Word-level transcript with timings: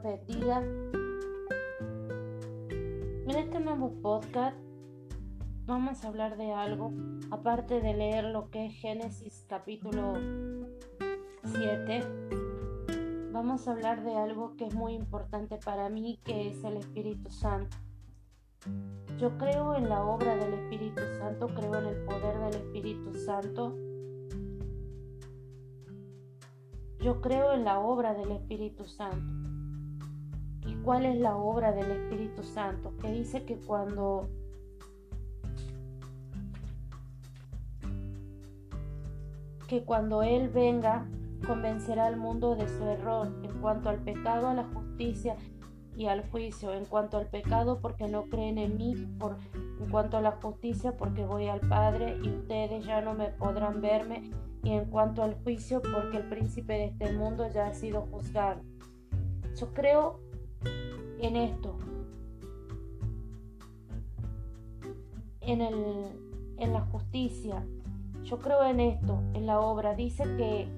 los. 0.00 0.64
En 3.26 3.30
este 3.30 3.60
nuevo 3.60 3.92
podcast 4.00 4.56
vamos 5.66 6.02
a 6.02 6.08
hablar 6.08 6.38
de 6.38 6.50
algo, 6.52 6.92
aparte 7.30 7.82
de 7.82 7.92
leer 7.92 8.24
lo 8.24 8.48
que 8.50 8.66
es 8.66 8.74
Génesis 8.74 9.44
capítulo 9.50 10.14
7, 11.44 12.00
vamos 13.32 13.68
a 13.68 13.72
hablar 13.72 14.02
de 14.02 14.16
algo 14.16 14.56
que 14.56 14.64
es 14.64 14.74
muy 14.74 14.94
importante 14.94 15.58
para 15.58 15.90
mí, 15.90 16.18
que 16.24 16.48
es 16.48 16.64
el 16.64 16.78
Espíritu 16.78 17.30
Santo. 17.30 17.76
Yo 19.18 19.36
creo 19.36 19.74
en 19.74 19.90
la 19.90 20.04
obra 20.04 20.36
del 20.36 20.54
Espíritu 20.54 21.02
Santo, 21.18 21.48
creo 21.48 21.78
en 21.78 21.86
el 21.86 22.04
poder 22.06 22.38
del 22.38 22.54
Espíritu 22.62 23.14
Santo 23.14 23.76
Yo 27.02 27.20
creo 27.20 27.52
en 27.52 27.64
la 27.64 27.80
obra 27.80 28.14
del 28.14 28.30
Espíritu 28.30 28.84
Santo. 28.84 29.41
¿Y 30.82 30.84
cuál 30.84 31.06
es 31.06 31.16
la 31.20 31.36
obra 31.36 31.70
del 31.70 31.92
Espíritu 31.92 32.42
Santo? 32.42 32.92
Que 33.00 33.12
dice 33.12 33.44
que 33.44 33.54
cuando 33.54 34.28
que 39.68 39.84
cuando 39.84 40.24
Él 40.24 40.48
venga 40.48 41.06
convencerá 41.46 42.06
al 42.06 42.16
mundo 42.16 42.56
de 42.56 42.66
su 42.66 42.82
error 42.82 43.28
en 43.44 43.60
cuanto 43.60 43.90
al 43.90 43.98
pecado, 43.98 44.48
a 44.48 44.54
la 44.54 44.64
justicia 44.64 45.36
y 45.96 46.06
al 46.06 46.28
juicio, 46.28 46.72
en 46.74 46.84
cuanto 46.84 47.16
al 47.16 47.26
pecado 47.26 47.78
porque 47.80 48.08
no 48.08 48.24
creen 48.24 48.58
en 48.58 48.76
mí, 48.76 48.96
por, 49.20 49.36
en 49.54 49.88
cuanto 49.88 50.16
a 50.16 50.20
la 50.20 50.32
justicia 50.32 50.96
porque 50.96 51.24
voy 51.24 51.46
al 51.46 51.60
Padre 51.60 52.18
y 52.24 52.28
ustedes 52.28 52.84
ya 52.84 53.00
no 53.02 53.14
me 53.14 53.28
podrán 53.28 53.80
verme 53.80 54.32
y 54.64 54.72
en 54.72 54.86
cuanto 54.86 55.22
al 55.22 55.34
juicio, 55.44 55.80
porque 55.80 56.16
el 56.16 56.28
príncipe 56.28 56.72
de 56.72 56.84
este 56.86 57.12
mundo 57.12 57.48
ya 57.48 57.68
ha 57.68 57.72
sido 57.72 58.02
juzgado. 58.10 58.62
Yo 59.56 59.72
creo 59.74 60.31
en 61.22 61.36
esto, 61.36 61.76
en, 65.40 65.60
el, 65.60 65.74
en 66.58 66.72
la 66.72 66.80
justicia. 66.82 67.64
Yo 68.24 68.38
creo 68.38 68.64
en 68.64 68.80
esto, 68.80 69.22
en 69.34 69.46
la 69.46 69.60
obra. 69.60 69.94
Dice 69.94 70.24
que 70.36 70.68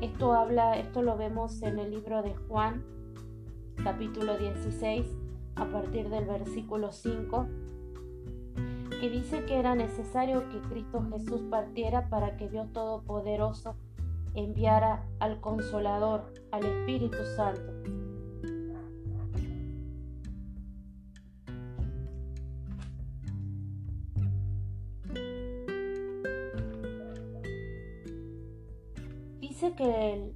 esto 0.00 0.32
habla, 0.34 0.76
esto 0.78 1.02
lo 1.02 1.16
vemos 1.16 1.62
en 1.62 1.78
el 1.78 1.90
libro 1.90 2.22
de 2.22 2.34
Juan, 2.34 2.84
capítulo 3.82 4.36
16, 4.36 5.06
a 5.56 5.64
partir 5.66 6.08
del 6.10 6.26
versículo 6.26 6.92
5 6.92 7.46
que 9.00 9.10
dice 9.10 9.44
que 9.44 9.58
era 9.58 9.74
necesario 9.74 10.48
que 10.48 10.58
Cristo 10.68 11.04
Jesús 11.10 11.42
partiera 11.50 12.08
para 12.08 12.36
que 12.36 12.48
Dios 12.48 12.72
Todopoderoso 12.72 13.76
enviara 14.34 15.06
al 15.18 15.40
Consolador, 15.40 16.32
al 16.50 16.64
Espíritu 16.64 17.18
Santo. 17.36 17.72
Dice 29.56 29.74
que 29.74 30.34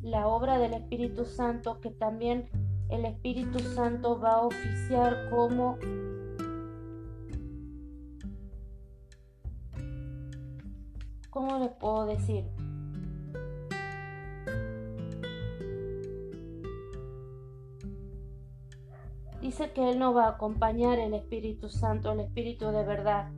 la 0.00 0.26
obra 0.26 0.58
del 0.58 0.72
Espíritu 0.72 1.26
Santo, 1.26 1.80
que 1.82 1.90
también 1.90 2.48
el 2.88 3.04
Espíritu 3.04 3.58
Santo 3.58 4.18
va 4.18 4.36
a 4.36 4.46
oficiar 4.46 5.28
como 5.28 5.76
¿cómo 11.28 11.58
les 11.58 11.72
puedo 11.72 12.06
decir? 12.06 12.46
Dice 19.42 19.72
que 19.74 19.90
Él 19.90 19.98
no 19.98 20.14
va 20.14 20.24
a 20.24 20.30
acompañar 20.30 20.98
el 20.98 21.12
Espíritu 21.12 21.68
Santo, 21.68 22.12
el 22.12 22.20
Espíritu 22.20 22.70
de 22.70 22.82
verdad. 22.82 23.30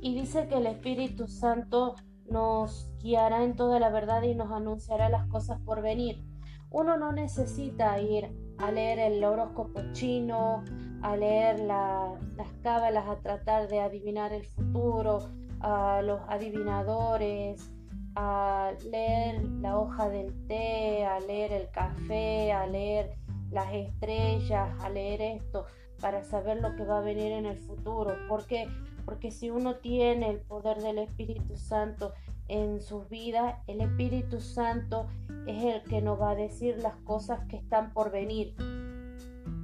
Y 0.00 0.14
dice 0.14 0.46
que 0.48 0.56
el 0.56 0.66
Espíritu 0.66 1.26
Santo 1.26 1.96
nos 2.30 2.90
guiará 3.02 3.44
en 3.44 3.56
toda 3.56 3.80
la 3.80 3.90
verdad 3.90 4.22
y 4.22 4.34
nos 4.34 4.52
anunciará 4.52 5.08
las 5.08 5.26
cosas 5.28 5.60
por 5.60 5.82
venir. 5.82 6.24
Uno 6.70 6.96
no 6.96 7.12
necesita 7.12 7.98
ir 8.00 8.30
a 8.58 8.70
leer 8.70 8.98
el 8.98 9.24
horóscopo 9.24 9.80
chino, 9.92 10.62
a 11.02 11.16
leer 11.16 11.60
las 11.60 12.52
cábalas, 12.62 13.08
a 13.08 13.20
tratar 13.20 13.68
de 13.68 13.80
adivinar 13.80 14.32
el 14.32 14.44
futuro, 14.44 15.20
a 15.60 16.02
los 16.02 16.20
adivinadores, 16.28 17.72
a 18.14 18.72
leer 18.90 19.42
la 19.60 19.78
hoja 19.78 20.08
del 20.08 20.46
té, 20.46 21.06
a 21.06 21.20
leer 21.20 21.52
el 21.52 21.70
café, 21.70 22.52
a 22.52 22.66
leer 22.66 23.16
las 23.50 23.72
estrellas, 23.72 24.68
a 24.80 24.90
leer 24.90 25.22
esto 25.22 25.64
para 26.00 26.22
saber 26.22 26.60
lo 26.60 26.74
que 26.76 26.84
va 26.84 26.98
a 26.98 27.02
venir 27.02 27.32
en 27.32 27.46
el 27.46 27.56
futuro. 27.56 28.14
¿Por 28.28 28.46
qué? 28.46 28.66
Porque 29.08 29.30
si 29.30 29.48
uno 29.48 29.76
tiene 29.76 30.28
el 30.28 30.40
poder 30.40 30.82
del 30.82 30.98
Espíritu 30.98 31.56
Santo 31.56 32.12
en 32.46 32.82
sus 32.82 33.08
vidas, 33.08 33.54
el 33.66 33.80
Espíritu 33.80 34.38
Santo 34.38 35.06
es 35.46 35.64
el 35.64 35.82
que 35.84 36.02
nos 36.02 36.20
va 36.20 36.32
a 36.32 36.34
decir 36.34 36.76
las 36.82 36.94
cosas 37.04 37.40
que 37.48 37.56
están 37.56 37.94
por 37.94 38.10
venir. 38.10 38.54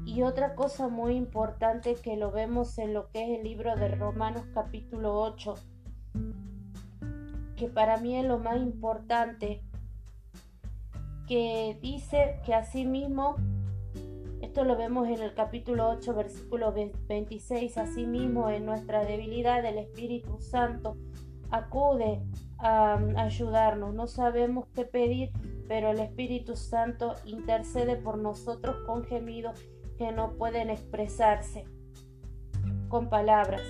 Y 0.06 0.22
otra 0.22 0.54
cosa 0.54 0.88
muy 0.88 1.14
importante 1.14 1.94
que 1.96 2.16
lo 2.16 2.30
vemos 2.30 2.78
en 2.78 2.94
lo 2.94 3.10
que 3.10 3.22
es 3.22 3.38
el 3.38 3.44
libro 3.44 3.76
de 3.76 3.88
Romanos 3.88 4.44
capítulo 4.54 5.20
8, 5.20 5.56
que 7.54 7.68
para 7.68 7.98
mí 7.98 8.16
es 8.16 8.24
lo 8.24 8.38
más 8.38 8.56
importante, 8.56 9.62
que 11.28 11.76
dice 11.82 12.40
que 12.46 12.54
asimismo, 12.54 13.36
esto 14.44 14.62
lo 14.62 14.76
vemos 14.76 15.08
en 15.08 15.22
el 15.22 15.32
capítulo 15.32 15.88
8, 15.88 16.14
versículo 16.14 16.74
26, 17.08 17.78
asimismo 17.78 18.50
en 18.50 18.66
nuestra 18.66 19.02
debilidad 19.02 19.64
el 19.64 19.78
Espíritu 19.78 20.38
Santo 20.38 20.98
acude 21.50 22.20
a 22.58 22.98
ayudarnos. 23.16 23.94
No 23.94 24.06
sabemos 24.06 24.66
qué 24.74 24.84
pedir, 24.84 25.30
pero 25.66 25.90
el 25.90 25.98
Espíritu 25.98 26.56
Santo 26.56 27.14
intercede 27.24 27.96
por 27.96 28.18
nosotros 28.18 28.76
con 28.86 29.04
gemidos 29.04 29.58
que 29.96 30.12
no 30.12 30.32
pueden 30.32 30.68
expresarse 30.68 31.64
con 32.88 33.08
palabras. 33.08 33.62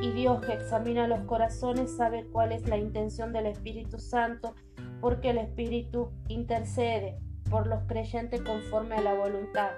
Y 0.00 0.10
Dios 0.12 0.40
que 0.40 0.54
examina 0.54 1.06
los 1.06 1.20
corazones 1.20 1.94
sabe 1.94 2.26
cuál 2.32 2.52
es 2.52 2.66
la 2.66 2.78
intención 2.78 3.32
del 3.34 3.44
Espíritu 3.44 3.98
Santo, 3.98 4.54
porque 5.02 5.30
el 5.30 5.38
Espíritu 5.38 6.12
intercede 6.28 7.18
por 7.50 7.66
los 7.66 7.82
creyentes 7.86 8.40
conforme 8.42 8.96
a 8.96 9.02
la 9.02 9.14
voluntad. 9.14 9.70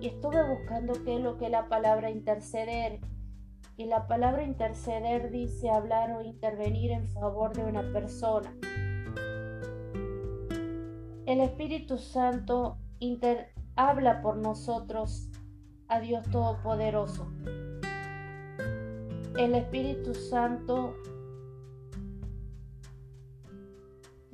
Y 0.00 0.08
estuve 0.08 0.42
buscando 0.48 0.92
qué 1.04 1.16
es 1.16 1.20
lo 1.20 1.38
que 1.38 1.48
la 1.48 1.68
palabra 1.68 2.10
interceder. 2.10 3.00
Y 3.76 3.86
la 3.86 4.06
palabra 4.06 4.42
interceder 4.42 5.30
dice 5.30 5.70
hablar 5.70 6.12
o 6.12 6.22
intervenir 6.22 6.92
en 6.92 7.08
favor 7.08 7.54
de 7.54 7.64
una 7.64 7.82
persona. 7.92 8.54
El 11.26 11.40
Espíritu 11.40 11.98
Santo 11.98 12.78
habla 13.76 14.20
por 14.22 14.36
nosotros 14.36 15.28
a 15.88 16.00
Dios 16.00 16.28
Todopoderoso. 16.30 17.26
El 19.36 19.54
Espíritu 19.54 20.14
Santo 20.14 20.94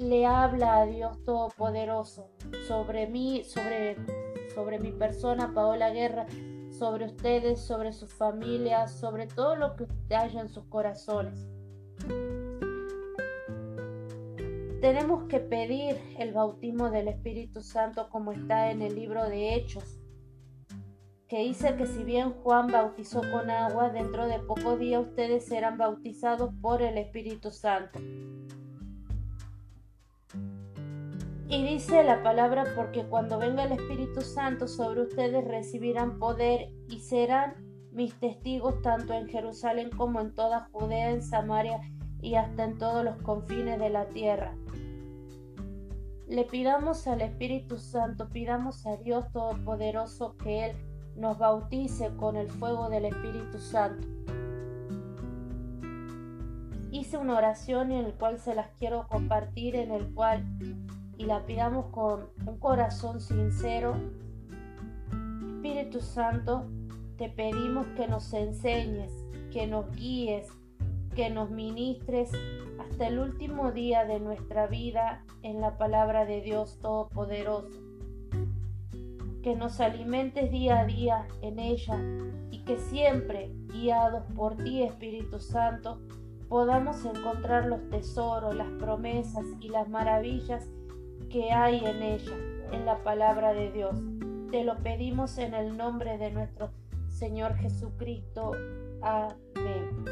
le 0.00 0.25
habla 0.25 0.81
a 0.81 0.87
Dios 0.87 1.22
Todopoderoso 1.25 2.31
sobre 2.66 3.06
mí, 3.06 3.44
sobre, 3.44 3.97
sobre 4.55 4.78
mi 4.78 4.93
persona, 4.93 5.53
Paola 5.55 5.91
Guerra, 5.91 6.27
sobre 6.71 7.05
ustedes, 7.05 7.61
sobre 7.61 7.92
sus 7.92 8.13
familias, 8.13 8.92
sobre 8.98 9.27
todo 9.27 9.57
lo 9.57 9.77
que 9.77 9.86
haya 10.15 10.41
en 10.41 10.48
sus 10.48 10.65
corazones. 10.65 11.47
Tenemos 14.80 15.25
que 15.28 15.41
pedir 15.41 16.01
el 16.19 16.33
bautismo 16.33 16.91
del 16.91 17.09
Espíritu 17.09 17.60
Santo 17.60 18.09
como 18.09 18.33
está 18.33 18.71
en 18.71 18.80
el 18.80 18.95
libro 18.95 19.28
de 19.28 19.54
Hechos, 19.54 20.01
que 21.28 21.41
dice 21.41 21.77
que 21.77 21.86
si 21.86 22.03
bien 22.03 22.33
Juan 22.42 22.69
bautizó 22.69 23.21
con 23.30 23.51
agua, 23.51 23.91
dentro 23.91 24.27
de 24.27 24.39
poco 24.39 24.78
días 24.78 25.03
ustedes 25.07 25.45
serán 25.45 25.77
bautizados 25.77 26.51
por 26.63 26.80
el 26.80 26.97
Espíritu 26.97 27.51
Santo. 27.51 28.01
Y 31.51 31.65
dice 31.65 32.05
la 32.05 32.23
palabra 32.23 32.65
porque 32.77 33.03
cuando 33.07 33.37
venga 33.41 33.65
el 33.65 33.73
Espíritu 33.73 34.21
Santo 34.21 34.69
sobre 34.69 35.03
ustedes 35.03 35.45
recibirán 35.45 36.21
poder 36.21 36.71
y 36.89 37.01
serán 37.01 37.55
mis 37.91 38.15
testigos 38.21 38.81
tanto 38.83 39.15
en 39.15 39.27
Jerusalén 39.27 39.91
como 39.91 40.21
en 40.21 40.33
toda 40.33 40.69
Judea, 40.71 41.11
en 41.11 41.23
Samaria 41.23 41.81
y 42.23 42.37
hasta 42.37 42.63
en 42.63 42.79
todos 42.79 43.05
los 43.05 43.21
confines 43.23 43.81
de 43.81 43.91
la 43.91 44.07
tierra. 44.07 44.55
Le 46.29 46.45
pidamos 46.45 47.09
al 47.09 47.21
Espíritu 47.21 47.79
Santo, 47.79 48.29
pidamos 48.29 48.87
a 48.87 48.97
Dios 48.99 49.25
Todopoderoso 49.33 50.37
que 50.37 50.67
Él 50.67 50.77
nos 51.17 51.37
bautice 51.37 52.15
con 52.17 52.37
el 52.37 52.49
fuego 52.49 52.89
del 52.89 53.07
Espíritu 53.07 53.59
Santo. 53.59 54.07
Hice 56.93 57.19
una 57.19 57.37
oración 57.37 57.91
en 57.91 58.05
la 58.05 58.13
cual 58.13 58.39
se 58.39 58.55
las 58.55 58.71
quiero 58.79 59.09
compartir, 59.09 59.75
en 59.75 59.91
el 59.91 60.15
cual 60.15 60.45
y 61.21 61.27
la 61.27 61.45
pidamos 61.45 61.84
con 61.91 62.31
un 62.47 62.59
corazón 62.59 63.21
sincero. 63.21 63.95
Espíritu 65.57 66.01
Santo, 66.01 66.65
te 67.19 67.28
pedimos 67.28 67.87
que 67.89 68.09
nos 68.09 68.33
enseñes, 68.33 69.13
que 69.53 69.67
nos 69.67 69.95
guíes, 69.95 70.49
que 71.15 71.28
nos 71.28 71.51
ministres 71.51 72.31
hasta 72.78 73.09
el 73.09 73.19
último 73.19 73.71
día 73.71 74.07
de 74.07 74.19
nuestra 74.19 74.67
vida 74.67 75.22
en 75.43 75.61
la 75.61 75.77
palabra 75.77 76.25
de 76.25 76.41
Dios 76.41 76.78
Todopoderoso. 76.81 77.83
Que 79.43 79.55
nos 79.55 79.78
alimentes 79.81 80.51
día 80.51 80.81
a 80.81 80.87
día 80.87 81.28
en 81.43 81.59
ella 81.59 81.99
y 82.51 82.65
que 82.65 82.78
siempre, 82.78 83.53
guiados 83.66 84.25
por 84.34 84.57
ti 84.57 84.84
Espíritu 84.84 85.39
Santo, 85.39 86.01
podamos 86.49 87.05
encontrar 87.05 87.66
los 87.66 87.91
tesoros, 87.91 88.55
las 88.55 88.71
promesas 88.78 89.45
y 89.61 89.69
las 89.69 89.87
maravillas 89.91 90.66
que 91.30 91.53
hay 91.53 91.84
en 91.84 92.03
ella, 92.03 92.36
en 92.72 92.84
la 92.84 93.03
palabra 93.03 93.54
de 93.54 93.71
Dios. 93.71 93.97
Te 94.50 94.65
lo 94.65 94.77
pedimos 94.78 95.38
en 95.38 95.54
el 95.54 95.77
nombre 95.77 96.18
de 96.18 96.32
nuestro 96.32 96.72
Señor 97.09 97.54
Jesucristo. 97.54 98.53
Amén. 99.00 100.04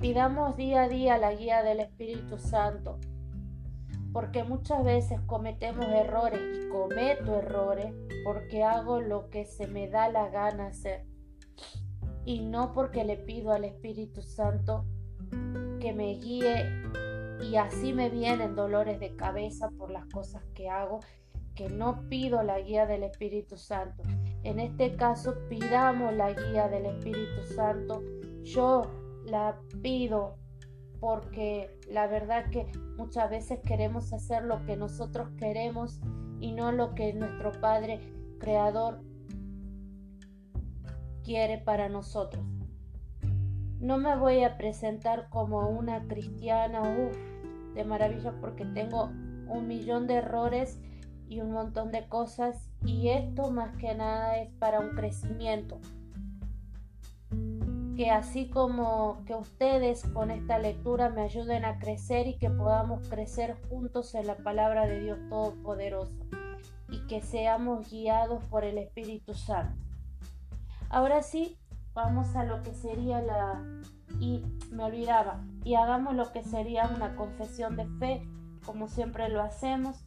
Pidamos 0.00 0.56
día 0.56 0.82
a 0.82 0.88
día 0.88 1.18
la 1.18 1.34
guía 1.34 1.62
del 1.62 1.80
Espíritu 1.80 2.38
Santo, 2.38 2.98
porque 4.12 4.44
muchas 4.44 4.84
veces 4.84 5.20
cometemos 5.26 5.86
errores 5.86 6.40
y 6.58 6.68
cometo 6.68 7.36
errores 7.36 7.92
porque 8.24 8.62
hago 8.62 9.00
lo 9.00 9.30
que 9.30 9.44
se 9.44 9.66
me 9.66 9.88
da 9.88 10.08
la 10.08 10.28
gana 10.28 10.68
hacer 10.68 11.04
y 12.24 12.40
no 12.40 12.72
porque 12.72 13.04
le 13.04 13.16
pido 13.16 13.52
al 13.52 13.64
Espíritu 13.64 14.22
Santo 14.22 14.84
que 15.80 15.92
me 15.92 16.14
guíe 16.14 16.70
y 17.42 17.56
así 17.56 17.92
me 17.92 18.08
vienen 18.08 18.54
dolores 18.54 19.00
de 19.00 19.16
cabeza 19.16 19.70
por 19.70 19.90
las 19.90 20.06
cosas 20.06 20.42
que 20.54 20.68
hago, 20.68 21.00
que 21.54 21.68
no 21.68 22.08
pido 22.08 22.42
la 22.42 22.60
guía 22.60 22.86
del 22.86 23.02
Espíritu 23.02 23.56
Santo. 23.56 24.02
En 24.44 24.60
este 24.60 24.96
caso, 24.96 25.34
pidamos 25.48 26.14
la 26.14 26.32
guía 26.32 26.68
del 26.68 26.86
Espíritu 26.86 27.42
Santo. 27.54 28.02
Yo 28.42 28.82
la 29.26 29.58
pido 29.82 30.36
porque 31.00 31.78
la 31.90 32.06
verdad 32.06 32.48
que 32.50 32.70
muchas 32.96 33.28
veces 33.28 33.58
queremos 33.66 34.12
hacer 34.12 34.44
lo 34.44 34.64
que 34.64 34.76
nosotros 34.76 35.28
queremos 35.36 36.00
y 36.40 36.52
no 36.52 36.70
lo 36.70 36.94
que 36.94 37.12
nuestro 37.12 37.52
Padre 37.60 38.00
Creador 38.38 39.00
quiere 41.24 41.58
para 41.58 41.88
nosotros. 41.88 42.44
No 43.80 43.98
me 43.98 44.16
voy 44.16 44.44
a 44.44 44.56
presentar 44.56 45.28
como 45.28 45.68
una 45.68 46.06
cristiana, 46.06 46.82
uff, 46.82 47.31
de 47.74 47.84
maravilla 47.84 48.32
porque 48.40 48.64
tengo 48.64 49.10
un 49.48 49.66
millón 49.66 50.06
de 50.06 50.14
errores 50.14 50.80
y 51.28 51.40
un 51.40 51.52
montón 51.52 51.92
de 51.92 52.08
cosas 52.08 52.68
y 52.84 53.08
esto 53.08 53.50
más 53.50 53.76
que 53.76 53.94
nada 53.94 54.38
es 54.38 54.50
para 54.54 54.80
un 54.80 54.90
crecimiento. 54.90 55.80
Que 57.96 58.10
así 58.10 58.48
como 58.48 59.22
que 59.26 59.34
ustedes 59.34 60.04
con 60.04 60.30
esta 60.30 60.58
lectura 60.58 61.08
me 61.10 61.22
ayuden 61.22 61.64
a 61.64 61.78
crecer 61.78 62.26
y 62.26 62.38
que 62.38 62.50
podamos 62.50 63.08
crecer 63.08 63.56
juntos 63.68 64.14
en 64.14 64.26
la 64.26 64.36
palabra 64.36 64.86
de 64.86 65.00
Dios 65.00 65.18
Todopoderoso 65.28 66.26
y 66.90 67.06
que 67.06 67.20
seamos 67.20 67.90
guiados 67.90 68.44
por 68.44 68.64
el 68.64 68.78
Espíritu 68.78 69.34
Santo. 69.34 69.82
Ahora 70.90 71.22
sí, 71.22 71.58
vamos 71.94 72.34
a 72.36 72.44
lo 72.44 72.62
que 72.62 72.74
sería 72.74 73.20
la... 73.20 73.62
Y 74.20 74.44
me 74.70 74.84
olvidaba, 74.84 75.42
y 75.64 75.74
hagamos 75.74 76.14
lo 76.14 76.32
que 76.32 76.42
sería 76.42 76.86
una 76.94 77.16
confesión 77.16 77.76
de 77.76 77.86
fe, 77.98 78.28
como 78.64 78.88
siempre 78.88 79.28
lo 79.28 79.42
hacemos. 79.42 80.04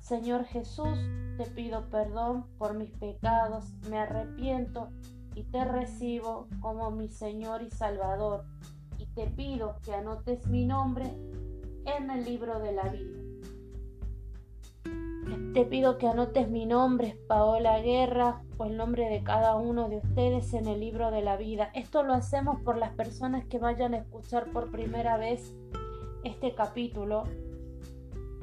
Señor 0.00 0.44
Jesús, 0.44 0.98
te 1.38 1.46
pido 1.46 1.88
perdón 1.88 2.46
por 2.58 2.74
mis 2.74 2.90
pecados, 2.90 3.72
me 3.88 3.98
arrepiento 3.98 4.90
y 5.34 5.44
te 5.44 5.64
recibo 5.64 6.46
como 6.60 6.90
mi 6.90 7.08
Señor 7.08 7.62
y 7.62 7.70
Salvador. 7.70 8.44
Y 8.98 9.06
te 9.06 9.26
pido 9.28 9.76
que 9.84 9.94
anotes 9.94 10.46
mi 10.46 10.66
nombre 10.66 11.06
en 11.86 12.10
el 12.10 12.24
libro 12.24 12.60
de 12.60 12.72
la 12.72 12.88
vida. 12.88 13.21
Te 15.54 15.64
pido 15.64 15.98
que 15.98 16.08
anotes 16.08 16.48
mi 16.48 16.66
nombre, 16.66 17.18
Paola 17.28 17.78
Guerra, 17.80 18.42
o 18.58 18.64
el 18.64 18.76
nombre 18.76 19.08
de 19.08 19.22
cada 19.22 19.56
uno 19.56 19.88
de 19.88 19.98
ustedes 19.98 20.54
en 20.54 20.66
el 20.66 20.80
libro 20.80 21.10
de 21.10 21.22
la 21.22 21.36
vida. 21.36 21.70
Esto 21.74 22.02
lo 22.02 22.14
hacemos 22.14 22.60
por 22.62 22.76
las 22.76 22.92
personas 22.94 23.44
que 23.46 23.58
vayan 23.58 23.94
a 23.94 23.98
escuchar 23.98 24.50
por 24.52 24.70
primera 24.70 25.16
vez 25.16 25.54
este 26.24 26.54
capítulo 26.54 27.24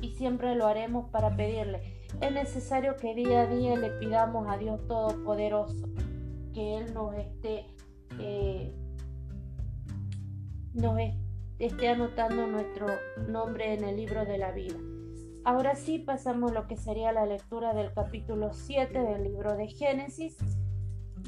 y 0.01 0.09
siempre 0.09 0.56
lo 0.56 0.68
haremos 0.68 1.09
para 1.09 1.36
pedirle. 1.36 1.81
Es 2.21 2.31
necesario 2.31 2.95
que 2.95 3.15
día 3.15 3.41
a 3.41 3.47
día 3.47 3.75
le 3.75 3.91
pidamos 3.91 4.47
a 4.47 4.57
Dios 4.57 4.86
Todopoderoso 4.88 5.88
que 6.53 6.77
Él 6.77 6.94
nos 6.94 7.15
esté, 7.15 7.65
eh, 8.19 8.74
nos 10.74 10.97
esté 11.59 11.89
anotando 11.89 12.47
nuestro 12.47 12.88
nombre 13.27 13.74
en 13.74 13.83
el 13.83 13.97
libro 13.97 14.25
de 14.25 14.38
la 14.38 14.51
vida. 14.51 14.75
Ahora 15.45 15.75
sí 15.75 16.00
pasamos 16.00 16.51
lo 16.51 16.68
que 16.68 16.75
sería 16.75 17.13
la 17.13 17.25
lectura 17.25 17.74
del 17.74 17.94
capítulo 17.94 18.51
7 18.51 19.00
del 19.00 19.24
libro 19.24 19.56
de 19.56 19.68
Génesis. 19.68 20.38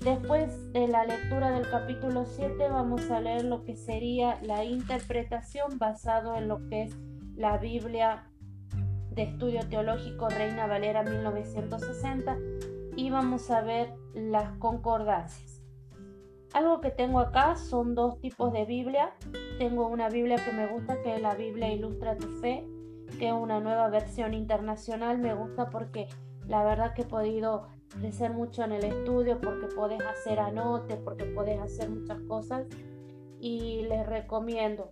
Después 0.04 0.74
de 0.74 0.88
la 0.88 1.06
lectura 1.06 1.52
del 1.52 1.69
capítulo 1.69 2.25
7 2.25 2.69
vamos 2.69 3.10
a 3.10 3.22
leer 3.22 3.46
lo 3.46 3.63
que 3.63 3.75
sería 3.75 4.40
la 4.42 4.66
interpretación 4.66 5.78
basado 5.78 6.36
en 6.36 6.50
lo 6.50 6.68
que 6.68 6.84
es 6.84 6.96
la 7.36 7.58
Biblia 7.58 8.28
de 9.12 9.24
Estudio 9.24 9.62
Teológico 9.69 10.28
Reina 10.28 10.68
Valera 10.68 11.04
1960 11.04 12.38
y 12.98 13.10
vamos 13.10 13.50
a 13.50 13.62
ver 13.62 13.94
las 14.13 14.52
concordancias. 14.58 15.62
Algo 16.54 16.81
que 16.81 16.92
tengo 16.92 17.19
acá 17.19 17.56
son 17.56 17.96
dos 17.96 18.19
tipos 18.19 18.52
de 18.52 18.66
Biblia. 18.66 19.13
Tengo 19.58 19.88
una 19.88 20.10
Biblia 20.10 20.36
que 20.36 20.52
me 20.52 20.68
gusta 20.68 21.02
que 21.02 21.16
es 21.16 21.22
la 21.22 21.34
Biblia 21.34 21.72
Ilustra 21.72 22.18
tu 22.18 22.28
Fe 22.42 22.68
que 23.18 23.34
una 23.34 23.60
nueva 23.60 23.90
versión 23.90 24.34
internacional 24.34 25.18
me 25.18 25.34
gusta 25.34 25.69
porque 25.69 26.08
la 26.48 26.63
verdad 26.63 26.94
que 26.94 27.04
he 27.04 27.06
podido 27.06 27.68
crecer 27.90 28.31
mucho 28.31 28.63
en 28.63 28.72
el 28.72 28.84
estudio 28.84 29.40
porque 29.40 29.68
podés 29.68 30.02
hacer 30.02 30.40
anotes, 30.40 30.98
porque 31.04 31.25
podés 31.25 31.60
hacer 31.60 31.89
muchas 31.89 32.20
cosas 32.22 32.65
y 33.39 33.84
les 33.84 34.06
recomiendo. 34.06 34.91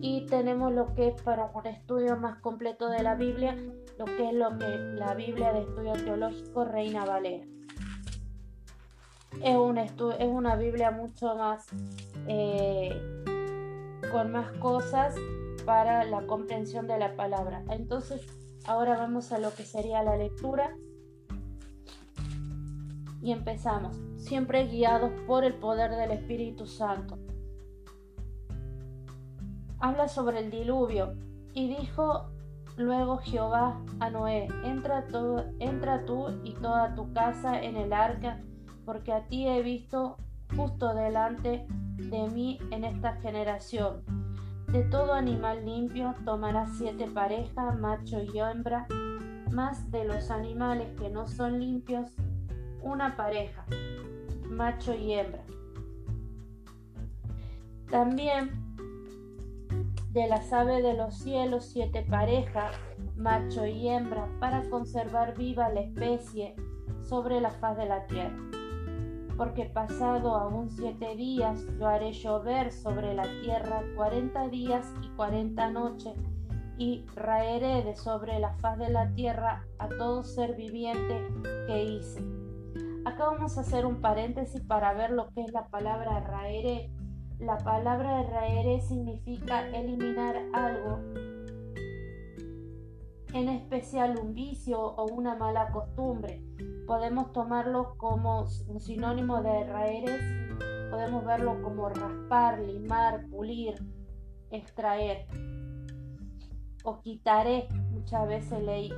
Y 0.00 0.26
tenemos 0.26 0.72
lo 0.72 0.94
que 0.94 1.08
es 1.08 1.22
para 1.22 1.50
un 1.54 1.66
estudio 1.66 2.16
más 2.16 2.40
completo 2.40 2.88
de 2.88 3.02
la 3.02 3.14
Biblia, 3.14 3.56
lo 3.98 4.04
que 4.06 4.28
es 4.28 4.34
lo 4.34 4.56
que 4.56 4.66
la 4.94 5.14
Biblia 5.14 5.52
de 5.52 5.60
Estudio 5.60 5.92
Teológico 5.92 6.64
Reina 6.64 7.04
Valera. 7.04 7.44
Es, 9.42 9.56
un 9.56 9.78
es 9.78 9.92
una 10.20 10.56
Biblia 10.56 10.90
mucho 10.90 11.36
más 11.36 11.66
eh, 12.26 12.90
con 14.10 14.32
más 14.32 14.50
cosas 14.52 15.14
para 15.68 16.02
la 16.04 16.26
comprensión 16.26 16.86
de 16.86 16.98
la 16.98 17.14
palabra. 17.14 17.62
Entonces, 17.68 18.26
ahora 18.64 18.96
vamos 18.96 19.32
a 19.32 19.38
lo 19.38 19.54
que 19.54 19.64
sería 19.64 20.02
la 20.02 20.16
lectura 20.16 20.74
y 23.20 23.32
empezamos, 23.32 24.00
siempre 24.16 24.66
guiados 24.66 25.12
por 25.26 25.44
el 25.44 25.52
poder 25.52 25.90
del 25.90 26.12
Espíritu 26.12 26.64
Santo. 26.66 27.18
Habla 29.78 30.08
sobre 30.08 30.38
el 30.38 30.50
diluvio 30.50 31.12
y 31.52 31.68
dijo 31.68 32.30
luego 32.78 33.18
Jehová 33.18 33.78
a 34.00 34.08
Noé, 34.08 34.48
entra, 34.64 35.06
tú 36.06 36.40
y 36.44 36.54
toda 36.54 36.94
tu 36.94 37.12
casa 37.12 37.60
en 37.60 37.76
el 37.76 37.92
arca, 37.92 38.40
porque 38.86 39.12
a 39.12 39.26
ti 39.26 39.46
he 39.46 39.60
visto 39.60 40.16
justo 40.56 40.94
delante 40.94 41.66
de 41.96 42.26
mí 42.30 42.58
en 42.70 42.84
esta 42.84 43.16
generación 43.16 44.27
de 44.72 44.82
todo 44.82 45.14
animal 45.14 45.64
limpio 45.64 46.14
tomará 46.24 46.66
siete 46.66 47.06
parejas, 47.06 47.78
macho 47.78 48.22
y 48.22 48.38
hembra, 48.38 48.86
más 49.50 49.90
de 49.90 50.04
los 50.04 50.30
animales 50.30 50.88
que 50.98 51.08
no 51.08 51.26
son 51.26 51.58
limpios, 51.58 52.10
una 52.82 53.16
pareja, 53.16 53.64
macho 54.50 54.94
y 54.94 55.14
hembra. 55.14 55.42
También 57.90 58.50
de 60.10 60.26
las 60.26 60.52
aves 60.52 60.82
de 60.82 60.94
los 60.94 61.16
cielos 61.16 61.64
siete 61.64 62.04
parejas, 62.08 62.76
macho 63.16 63.66
y 63.66 63.88
hembra, 63.88 64.28
para 64.38 64.68
conservar 64.68 65.36
viva 65.36 65.70
la 65.70 65.80
especie 65.80 66.54
sobre 67.02 67.40
la 67.40 67.50
faz 67.50 67.78
de 67.78 67.86
la 67.86 68.06
tierra 68.06 68.57
porque 69.38 69.66
pasado 69.66 70.34
aún 70.34 70.68
siete 70.68 71.14
días 71.14 71.64
yo 71.78 71.86
haré 71.86 72.12
llover 72.12 72.72
sobre 72.72 73.14
la 73.14 73.22
tierra 73.40 73.82
cuarenta 73.96 74.48
días 74.48 74.92
y 75.00 75.08
cuarenta 75.10 75.70
noches, 75.70 76.14
y 76.76 77.06
raeré 77.14 77.82
de 77.84 77.94
sobre 77.94 78.38
la 78.40 78.54
faz 78.56 78.78
de 78.78 78.90
la 78.90 79.12
tierra 79.14 79.64
a 79.78 79.88
todo 79.88 80.24
ser 80.24 80.56
viviente 80.56 81.26
que 81.66 81.84
hice. 81.84 82.20
Acá 83.04 83.26
vamos 83.30 83.56
a 83.56 83.62
hacer 83.62 83.86
un 83.86 84.00
paréntesis 84.00 84.60
para 84.60 84.92
ver 84.92 85.10
lo 85.10 85.28
que 85.30 85.42
es 85.42 85.52
la 85.52 85.68
palabra 85.68 86.20
raeré. 86.20 86.90
La 87.38 87.58
palabra 87.58 88.22
raeré 88.24 88.80
significa 88.80 89.68
eliminar 89.68 90.36
algo 90.52 90.98
en 93.32 93.48
especial 93.48 94.18
un 94.18 94.34
vicio 94.34 94.80
o 94.80 95.06
una 95.12 95.36
mala 95.36 95.70
costumbre. 95.70 96.42
Podemos 96.86 97.32
tomarlo 97.32 97.96
como 97.96 98.46
un 98.66 98.80
sinónimo 98.80 99.42
de 99.42 99.64
raeres, 99.64 100.20
podemos 100.90 101.24
verlo 101.24 101.60
como 101.62 101.88
raspar, 101.88 102.60
limar, 102.60 103.26
pulir, 103.28 103.74
extraer. 104.50 105.26
O 106.84 107.00
quitaré, 107.00 107.68
muchas 107.90 108.26
veces 108.26 108.62
leí. 108.62 108.92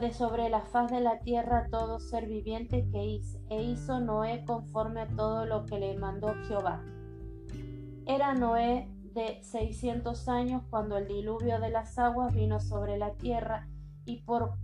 de 0.00 0.12
sobre 0.12 0.48
la 0.48 0.62
faz 0.62 0.90
de 0.90 1.00
la 1.00 1.20
tierra 1.20 1.68
todo 1.70 2.00
ser 2.00 2.26
viviente 2.26 2.88
que 2.90 3.04
hizo, 3.04 3.38
e 3.48 3.62
hizo 3.62 4.00
Noé 4.00 4.44
conforme 4.44 5.02
a 5.02 5.06
todo 5.06 5.46
lo 5.46 5.66
que 5.66 5.78
le 5.78 5.96
mandó 5.96 6.34
Jehová. 6.48 6.84
Era 8.10 8.32
Noé 8.32 8.88
de 9.12 9.38
seiscientos 9.42 10.30
años 10.30 10.62
cuando 10.70 10.96
el 10.96 11.06
diluvio 11.06 11.60
de 11.60 11.68
las 11.68 11.98
aguas 11.98 12.34
vino 12.34 12.58
sobre 12.58 12.96
la 12.96 13.12
tierra, 13.12 13.68
y 14.06 14.22
por 14.22 14.54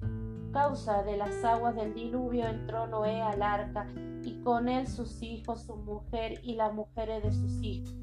causa 0.51 1.03
de 1.03 1.19
las 1.19 1.45
aguas 1.45 1.77
del 1.77 1.93
diluvio 1.93 2.47
entró 2.47 2.87
Noé 2.87 3.21
al 3.21 3.43
arca, 3.43 3.87
y 4.23 4.41
con 4.41 4.71
él 4.71 4.87
sus 4.87 5.21
hijos, 5.21 5.65
su 5.65 5.77
mujer 5.77 6.41
y 6.43 6.55
las 6.55 6.73
mujeres 6.73 7.23
de 7.23 7.33
sus 7.33 7.63
hijos. 7.63 7.95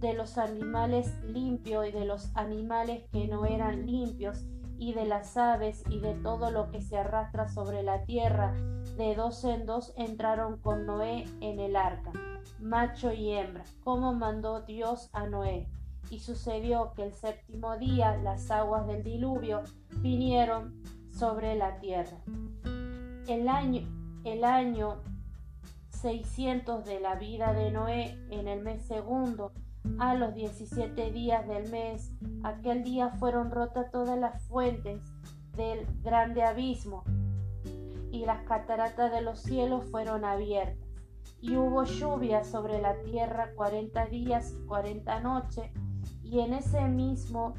De 0.00 0.12
los 0.12 0.36
animales 0.36 1.18
limpios 1.24 1.88
y 1.88 1.90
de 1.90 2.04
los 2.04 2.36
animales 2.36 3.04
que 3.10 3.26
no 3.26 3.46
eran 3.46 3.86
limpios, 3.86 4.44
y 4.76 4.92
de 4.92 5.06
las 5.06 5.38
aves 5.38 5.82
y 5.88 5.98
de 6.00 6.12
todo 6.16 6.50
lo 6.50 6.70
que 6.70 6.82
se 6.82 6.98
arrastra 6.98 7.48
sobre 7.48 7.82
la 7.82 8.04
tierra, 8.04 8.52
de 8.98 9.14
dos 9.14 9.44
en 9.44 9.64
dos 9.64 9.94
entraron 9.96 10.58
con 10.58 10.84
Noé 10.84 11.24
en 11.40 11.58
el 11.58 11.74
arca 11.74 12.12
macho 12.64 13.12
y 13.12 13.30
hembra, 13.30 13.62
como 13.84 14.14
mandó 14.14 14.62
Dios 14.62 15.10
a 15.12 15.26
Noé. 15.26 15.68
Y 16.10 16.18
sucedió 16.18 16.92
que 16.94 17.04
el 17.04 17.12
séptimo 17.12 17.76
día 17.76 18.16
las 18.16 18.50
aguas 18.50 18.86
del 18.86 19.02
diluvio 19.04 19.62
vinieron 20.00 20.82
sobre 21.10 21.54
la 21.56 21.78
tierra. 21.78 22.16
El 23.28 23.48
año, 23.48 23.82
el 24.24 24.44
año 24.44 25.02
600 25.90 26.84
de 26.84 27.00
la 27.00 27.14
vida 27.16 27.52
de 27.52 27.70
Noé, 27.70 28.18
en 28.30 28.48
el 28.48 28.62
mes 28.62 28.82
segundo, 28.82 29.52
a 29.98 30.14
los 30.14 30.34
17 30.34 31.12
días 31.12 31.46
del 31.46 31.70
mes, 31.70 32.12
aquel 32.42 32.82
día 32.82 33.10
fueron 33.10 33.50
rotas 33.50 33.90
todas 33.90 34.18
las 34.18 34.42
fuentes 34.42 35.02
del 35.56 35.86
grande 36.02 36.42
abismo, 36.42 37.04
y 38.10 38.24
las 38.24 38.42
cataratas 38.44 39.12
de 39.12 39.22
los 39.22 39.40
cielos 39.40 39.84
fueron 39.90 40.24
abiertas 40.24 40.83
y 41.40 41.56
hubo 41.56 41.84
lluvia 41.84 42.44
sobre 42.44 42.80
la 42.80 43.00
tierra 43.02 43.52
cuarenta 43.54 44.06
días 44.06 44.52
y 44.52 44.66
cuarenta 44.66 45.20
noches, 45.20 45.70
y 46.22 46.40
en 46.40 46.54
ese 46.54 46.88
mismo 46.88 47.54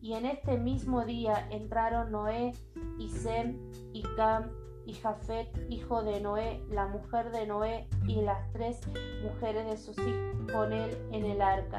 y 0.00 0.14
en 0.14 0.26
este 0.26 0.58
mismo 0.58 1.04
día 1.04 1.46
entraron 1.50 2.10
Noé 2.10 2.52
y 2.98 3.08
Sem 3.08 3.56
y 3.92 4.02
Cam 4.16 4.50
y 4.84 4.94
Jafet, 4.94 5.48
hijo 5.70 6.02
de 6.02 6.20
Noé, 6.20 6.60
la 6.68 6.88
mujer 6.88 7.30
de 7.30 7.46
Noé 7.46 7.88
y 8.08 8.16
las 8.16 8.50
tres 8.52 8.80
mujeres 9.22 9.64
de 9.66 9.76
sus 9.76 9.96
hijos 9.98 10.52
con 10.52 10.72
él 10.72 10.98
en 11.12 11.24
el 11.24 11.40
arca, 11.40 11.78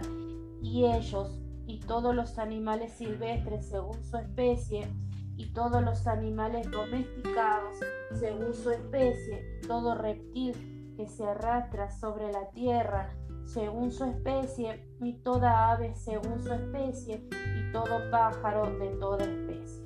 y 0.61 0.85
ellos 0.85 1.37
y 1.67 1.79
todos 1.79 2.15
los 2.15 2.39
animales 2.39 2.93
silvestres 2.93 3.67
según 3.67 4.01
su 4.03 4.15
especie, 4.17 4.87
y 5.35 5.51
todos 5.51 5.81
los 5.81 6.07
animales 6.07 6.69
domesticados 6.71 7.77
según 8.13 8.53
su 8.53 8.69
especie, 8.69 9.59
todo 9.67 9.95
reptil 9.95 10.72
que 10.95 11.07
se 11.07 11.25
arrastra 11.25 11.89
sobre 11.89 12.31
la 12.31 12.49
tierra 12.49 13.09
según 13.45 13.91
su 13.91 14.05
especie, 14.05 14.87
y 15.01 15.13
toda 15.13 15.71
ave 15.71 15.95
según 15.95 16.41
su 16.41 16.53
especie, 16.53 17.27
y 17.57 17.71
todo 17.71 18.09
pájaro 18.09 18.65
de 18.79 18.89
toda 18.97 19.25
especie. 19.25 19.83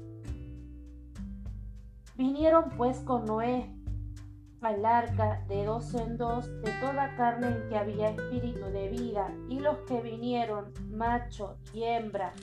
Vinieron 2.15 2.69
pues 2.77 2.99
con 2.99 3.25
Noé 3.25 3.73
al 4.61 4.85
arca 4.85 5.43
de 5.47 5.65
dos 5.65 5.93
en 5.93 6.17
dos 6.17 6.47
de 6.61 6.71
toda 6.81 7.15
carne 7.15 7.47
en 7.47 7.69
que 7.69 7.77
había 7.77 8.09
espíritu 8.09 8.65
de 8.65 8.89
vida, 8.89 9.33
y 9.49 9.59
los 9.59 9.77
que 9.79 10.01
vinieron, 10.01 10.73
macho 10.89 11.57
y 11.73 11.83
hembra, 11.83 12.33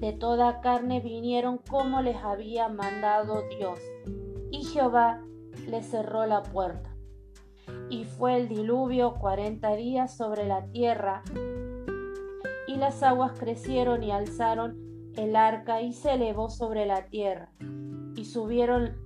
de 0.00 0.12
toda 0.12 0.60
carne 0.60 1.00
vinieron 1.00 1.58
como 1.58 2.02
les 2.02 2.16
había 2.16 2.68
mandado 2.68 3.42
Dios. 3.56 3.80
Y 4.50 4.64
Jehová 4.64 5.22
les 5.66 5.86
cerró 5.86 6.26
la 6.26 6.42
puerta 6.42 6.95
y 7.90 8.04
fue 8.04 8.36
el 8.36 8.48
diluvio 8.48 9.14
cuarenta 9.14 9.76
días 9.76 10.16
sobre 10.16 10.46
la 10.46 10.66
tierra, 10.66 11.22
y 12.66 12.76
las 12.76 13.02
aguas 13.02 13.38
crecieron 13.38 14.02
y 14.02 14.10
alzaron 14.10 15.12
el 15.16 15.36
arca 15.36 15.80
y 15.80 15.92
se 15.92 16.14
elevó 16.14 16.50
sobre 16.50 16.86
la 16.86 17.06
tierra, 17.06 17.50
y 18.14 18.24
subieron 18.24 18.96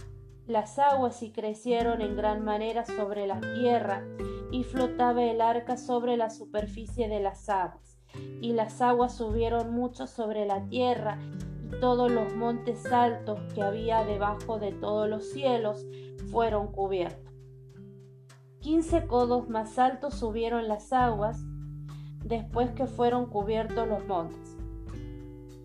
las 0.46 0.78
aguas 0.78 1.22
y 1.22 1.30
crecieron 1.30 2.00
en 2.00 2.16
gran 2.16 2.44
manera 2.44 2.84
sobre 2.84 3.26
la 3.26 3.40
tierra, 3.40 4.04
y 4.50 4.64
flotaba 4.64 5.22
el 5.22 5.40
arca 5.40 5.76
sobre 5.76 6.16
la 6.16 6.30
superficie 6.30 7.08
de 7.08 7.20
las 7.20 7.49
aguas, 7.49 7.99
y 8.40 8.52
las 8.52 8.80
aguas 8.80 9.14
subieron 9.14 9.72
mucho 9.72 10.06
sobre 10.06 10.46
la 10.46 10.66
tierra, 10.66 11.18
y 11.66 11.80
todos 11.80 12.10
los 12.10 12.34
montes 12.34 12.84
altos 12.87 13.38
que 13.54 13.62
había 13.62 14.04
debajo 14.04 14.58
de 14.58 14.72
todos 14.72 15.08
los 15.08 15.30
cielos 15.30 15.87
fueron 16.32 16.72
cubiertos. 16.72 17.29
Quince 18.61 19.07
codos 19.07 19.49
más 19.49 19.79
altos 19.79 20.12
subieron 20.12 20.69
las 20.69 20.93
aguas 20.93 21.40
después 22.23 22.71
que 22.73 22.87
fueron 22.87 23.25
cubiertos 23.25 23.88
los 23.88 24.07
montes. 24.07 24.55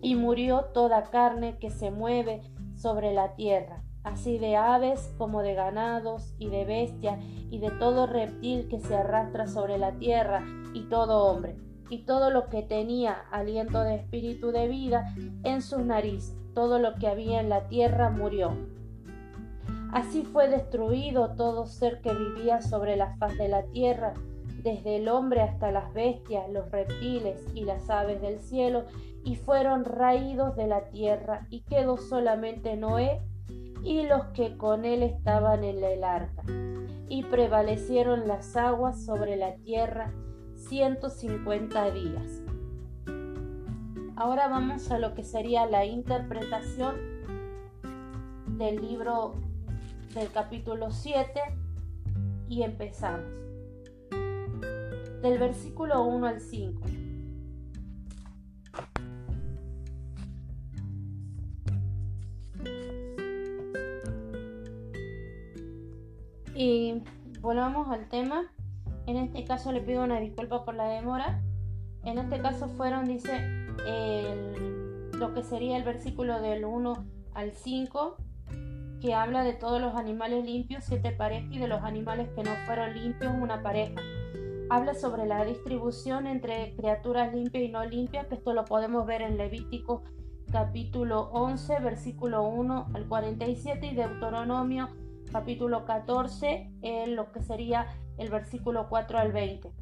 Y 0.00 0.14
murió 0.14 0.64
toda 0.72 1.10
carne 1.10 1.58
que 1.58 1.68
se 1.68 1.90
mueve 1.90 2.40
sobre 2.74 3.12
la 3.12 3.34
tierra, 3.34 3.82
así 4.02 4.38
de 4.38 4.56
aves 4.56 5.12
como 5.18 5.42
de 5.42 5.52
ganados 5.52 6.32
y 6.38 6.48
de 6.48 6.64
bestia 6.64 7.18
y 7.50 7.58
de 7.58 7.70
todo 7.70 8.06
reptil 8.06 8.66
que 8.68 8.80
se 8.80 8.96
arrastra 8.96 9.46
sobre 9.46 9.76
la 9.76 9.92
tierra 9.92 10.42
y 10.72 10.88
todo 10.88 11.26
hombre, 11.26 11.58
y 11.90 12.06
todo 12.06 12.30
lo 12.30 12.48
que 12.48 12.62
tenía 12.62 13.12
aliento 13.30 13.80
de 13.80 13.96
espíritu 13.96 14.52
de 14.52 14.68
vida 14.68 15.14
en 15.44 15.60
sus 15.60 15.80
narices, 15.80 16.34
todo 16.54 16.78
lo 16.78 16.94
que 16.94 17.08
había 17.08 17.40
en 17.40 17.50
la 17.50 17.68
tierra 17.68 18.08
murió 18.08 18.56
Así 19.92 20.24
fue 20.24 20.48
destruido 20.48 21.34
todo 21.36 21.66
ser 21.66 22.00
que 22.00 22.12
vivía 22.12 22.60
sobre 22.60 22.96
la 22.96 23.16
faz 23.16 23.36
de 23.38 23.48
la 23.48 23.62
tierra, 23.64 24.14
desde 24.62 24.96
el 24.96 25.08
hombre 25.08 25.42
hasta 25.42 25.70
las 25.70 25.92
bestias, 25.94 26.48
los 26.50 26.70
reptiles 26.70 27.40
y 27.54 27.64
las 27.64 27.88
aves 27.88 28.20
del 28.20 28.40
cielo, 28.40 28.84
y 29.24 29.36
fueron 29.36 29.84
raídos 29.84 30.56
de 30.56 30.66
la 30.66 30.88
tierra, 30.90 31.46
y 31.50 31.62
quedó 31.62 31.96
solamente 31.96 32.76
Noé 32.76 33.20
y 33.84 34.02
los 34.02 34.24
que 34.34 34.56
con 34.56 34.84
él 34.84 35.02
estaban 35.02 35.62
en 35.64 35.82
el 35.82 36.04
arca. 36.04 36.42
Y 37.08 37.22
prevalecieron 37.22 38.26
las 38.26 38.56
aguas 38.56 39.04
sobre 39.04 39.36
la 39.36 39.54
tierra 39.56 40.12
ciento 40.56 41.10
cincuenta 41.10 41.90
días. 41.90 42.42
Ahora 44.16 44.48
vamos 44.48 44.90
a 44.90 44.98
lo 44.98 45.14
que 45.14 45.22
sería 45.22 45.66
la 45.66 45.84
interpretación 45.84 46.96
del 48.58 48.80
libro 48.80 49.34
del 50.16 50.32
capítulo 50.32 50.90
7 50.90 51.40
y 52.48 52.62
empezamos. 52.62 53.20
Del 55.20 55.38
versículo 55.38 56.04
1 56.04 56.26
al 56.26 56.40
5. 56.40 56.80
Y 66.54 67.02
volvamos 67.40 67.88
al 67.90 68.08
tema. 68.08 68.50
En 69.06 69.18
este 69.18 69.44
caso 69.44 69.70
le 69.70 69.82
pido 69.82 70.02
una 70.02 70.18
disculpa 70.18 70.64
por 70.64 70.74
la 70.74 70.88
demora. 70.88 71.42
En 72.04 72.16
este 72.16 72.40
caso 72.40 72.68
fueron, 72.68 73.04
dice, 73.04 73.46
lo 75.12 75.34
que 75.34 75.42
sería 75.42 75.76
el 75.76 75.84
versículo 75.84 76.40
del 76.40 76.64
1 76.64 77.04
al 77.34 77.52
5 77.52 78.16
que 79.00 79.14
habla 79.14 79.44
de 79.44 79.52
todos 79.52 79.80
los 79.80 79.94
animales 79.94 80.44
limpios, 80.44 80.84
siete 80.84 81.12
parejas, 81.12 81.50
y 81.52 81.58
de 81.58 81.68
los 81.68 81.82
animales 81.82 82.28
que 82.34 82.42
no 82.42 82.50
fueron 82.66 82.94
limpios, 82.94 83.32
una 83.40 83.62
pareja. 83.62 84.00
Habla 84.68 84.94
sobre 84.94 85.26
la 85.26 85.44
distribución 85.44 86.26
entre 86.26 86.74
criaturas 86.76 87.32
limpias 87.32 87.64
y 87.64 87.68
no 87.68 87.84
limpias, 87.84 88.26
que 88.26 88.34
esto 88.34 88.52
lo 88.52 88.64
podemos 88.64 89.06
ver 89.06 89.22
en 89.22 89.36
Levítico 89.36 90.02
capítulo 90.50 91.30
11, 91.32 91.80
versículo 91.80 92.48
1 92.48 92.90
al 92.94 93.06
47 93.06 93.86
y 93.86 93.94
Deuteronomio 93.94 94.88
capítulo 95.32 95.84
14, 95.84 96.72
en 96.82 97.16
lo 97.16 97.32
que 97.32 97.42
sería 97.42 97.86
el 98.16 98.30
versículo 98.30 98.88
4 98.88 99.18
al 99.18 99.32
20. 99.32 99.72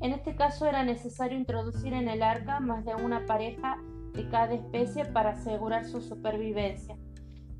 En 0.00 0.12
este 0.12 0.36
caso 0.36 0.66
era 0.66 0.82
necesario 0.84 1.38
introducir 1.38 1.92
en 1.94 2.08
el 2.08 2.22
arca 2.22 2.60
más 2.60 2.84
de 2.84 2.94
una 2.94 3.24
pareja 3.26 3.78
de 4.12 4.28
cada 4.28 4.54
especie 4.54 5.04
para 5.06 5.30
asegurar 5.30 5.86
su 5.86 6.00
supervivencia. 6.00 6.96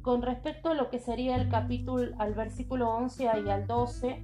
Con 0.07 0.23
respecto 0.23 0.69
a 0.69 0.75
lo 0.75 0.89
que 0.89 1.01
sería 1.01 1.35
el 1.35 1.49
capítulo 1.49 2.15
al 2.21 2.33
versículo 2.33 2.91
11 2.91 3.25
y 3.25 3.27
al 3.27 3.67
12, 3.67 4.23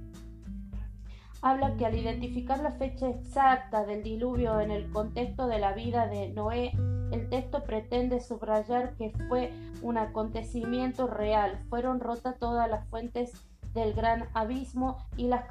habla 1.41 1.75
que 1.75 1.85
al 1.85 1.93
identificar 1.93 2.61
la 2.61 2.71
fecha 2.71 3.09
exacta 3.09 3.85
del 3.85 4.01
diluvio 4.01 4.61
en 4.61 4.71
el 4.71 4.89
contexto 4.91 5.45
de 5.47 5.59
la 5.59 5.73
vida 5.73 6.07
de 6.07 6.29
Noé, 6.29 6.71
el 7.11 7.27
texto 7.27 7.63
pretende 7.65 8.21
subrayar 8.21 8.95
que 8.95 9.11
fue 9.27 9.51
un 9.81 9.97
acontecimiento 9.97 11.07
real. 11.07 11.59
Fueron 11.67 11.99
rotas 11.99 12.39
todas 12.39 12.69
las 12.69 12.87
fuentes 12.87 13.33
del 13.73 13.93
gran 13.93 14.29
abismo 14.33 15.05
y 15.17 15.27
las, 15.27 15.43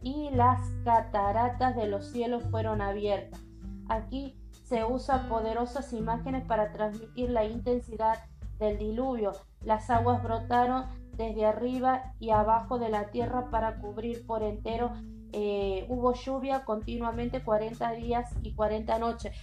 y 0.00 0.30
las 0.30 0.60
cataratas 0.84 1.74
de 1.74 1.88
los 1.88 2.06
cielos 2.06 2.44
fueron 2.52 2.82
abiertas. 2.82 3.40
Aquí 3.88 4.38
se 4.62 4.84
usan 4.84 5.28
poderosas 5.28 5.92
imágenes 5.92 6.44
para 6.46 6.70
transmitir 6.70 7.30
la 7.30 7.44
intensidad 7.44 8.20
del 8.62 8.78
diluvio. 8.78 9.32
Las 9.64 9.90
aguas 9.90 10.22
brotaron 10.22 10.86
desde 11.16 11.44
arriba 11.44 12.14
y 12.18 12.30
abajo 12.30 12.78
de 12.78 12.88
la 12.88 13.10
tierra 13.10 13.50
para 13.50 13.76
cubrir 13.76 14.24
por 14.26 14.42
entero. 14.42 14.92
Eh, 15.32 15.86
hubo 15.88 16.14
lluvia 16.14 16.64
continuamente 16.64 17.42
40 17.42 17.92
días 17.92 18.34
y 18.42 18.54
40 18.54 18.98
noches. 18.98 19.36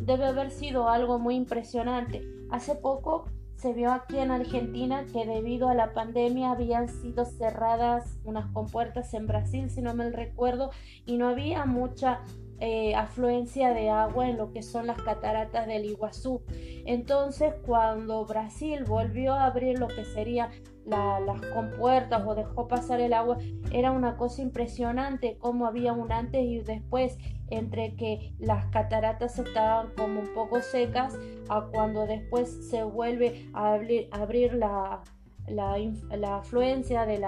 Debe 0.00 0.26
haber 0.26 0.50
sido 0.50 0.88
algo 0.88 1.18
muy 1.18 1.34
impresionante. 1.34 2.22
Hace 2.50 2.74
poco 2.76 3.24
se 3.56 3.72
vio 3.72 3.90
aquí 3.90 4.18
en 4.18 4.30
Argentina 4.30 5.06
que 5.12 5.24
debido 5.24 5.68
a 5.68 5.74
la 5.74 5.94
pandemia 5.94 6.50
habían 6.50 6.88
sido 6.88 7.24
cerradas 7.24 8.18
unas 8.24 8.46
compuertas 8.52 9.14
en 9.14 9.26
Brasil, 9.26 9.70
si 9.70 9.80
no 9.80 9.94
me 9.94 10.10
recuerdo, 10.10 10.70
y 11.06 11.16
no 11.16 11.28
había 11.28 11.64
mucha 11.64 12.20
eh, 12.58 12.94
afluencia 12.94 13.74
de 13.74 13.90
agua 13.90 14.28
en 14.28 14.38
lo 14.38 14.50
que 14.50 14.62
son 14.62 14.86
las 14.86 15.00
cataratas 15.02 15.66
del 15.66 15.84
Iguazú. 15.84 16.42
Entonces, 16.86 17.54
cuando 17.66 18.24
Brasil 18.24 18.84
volvió 18.84 19.34
a 19.34 19.46
abrir 19.46 19.78
lo 19.78 19.88
que 19.88 20.04
sería 20.04 20.50
las 20.86 21.40
compuertas 21.52 22.22
o 22.26 22.34
dejó 22.34 22.68
pasar 22.68 23.00
el 23.00 23.12
agua, 23.12 23.38
era 23.72 23.90
una 23.90 24.16
cosa 24.16 24.40
impresionante 24.40 25.36
como 25.38 25.66
había 25.66 25.92
un 25.92 26.12
antes 26.12 26.42
y 26.44 26.60
después 26.60 27.18
entre 27.50 27.94
que 27.96 28.32
las 28.38 28.66
cataratas 28.66 29.38
estaban 29.38 29.88
como 29.96 30.20
un 30.20 30.32
poco 30.32 30.60
secas 30.60 31.18
a 31.48 31.62
cuando 31.72 32.06
después 32.06 32.68
se 32.70 32.84
vuelve 32.84 33.50
a 33.52 33.74
abrir, 33.74 34.54
la, 34.54 35.02
afluencia 36.36 37.04
de, 37.04 37.26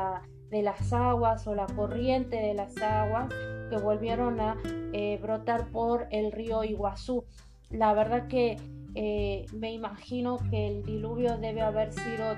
de 0.51 0.63
las 0.63 0.93
aguas 0.93 1.47
o 1.47 1.55
la 1.55 1.67
corriente 1.67 2.37
de 2.37 2.55
las 2.55 2.77
aguas 2.79 3.29
que 3.69 3.77
volvieron 3.77 4.41
a 4.41 4.57
eh, 4.93 5.19
brotar 5.21 5.71
por 5.71 6.07
el 6.11 6.33
río 6.33 6.65
Iguazú. 6.65 7.25
La 7.71 7.93
verdad 7.95 8.29
que 8.29 8.57
eh, 8.95 9.47
me 9.53 9.73
imagino 9.73 10.39
que 10.51 10.67
el 10.67 10.83
diluvio 10.83 11.39
debe 11.39 11.61
haber 11.61 11.93
sido 11.93 12.37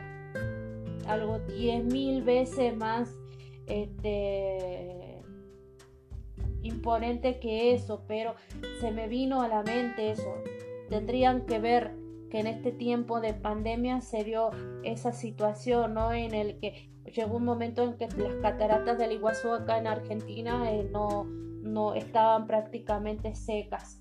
algo 1.06 1.38
diez 1.40 1.84
mil 1.84 2.22
veces 2.22 2.76
más 2.76 3.16
este, 3.66 5.22
imponente 6.62 7.38
que 7.38 7.72
eso, 7.74 8.02
pero 8.06 8.34
se 8.80 8.90
me 8.90 9.08
vino 9.08 9.42
a 9.42 9.48
la 9.48 9.62
mente 9.62 10.10
eso. 10.10 10.34
Tendrían 10.88 11.46
que 11.46 11.58
ver 11.58 11.92
que 12.30 12.40
en 12.40 12.46
este 12.46 12.72
tiempo 12.72 13.20
de 13.20 13.34
pandemia 13.34 14.00
se 14.00 14.24
dio 14.24 14.50
esa 14.84 15.12
situación, 15.12 15.94
¿no? 15.94 16.12
En 16.12 16.34
el 16.34 16.58
que 16.60 16.90
llegó 17.14 17.36
un 17.36 17.44
momento 17.44 17.82
en 17.82 17.94
que 17.94 18.08
las 18.16 18.34
cataratas 18.36 18.98
del 18.98 19.12
Iguazú 19.12 19.52
acá 19.52 19.78
en 19.78 19.86
Argentina 19.86 20.70
eh, 20.70 20.88
no, 20.90 21.24
no 21.24 21.94
estaban 21.94 22.46
prácticamente 22.46 23.34
secas. 23.34 24.00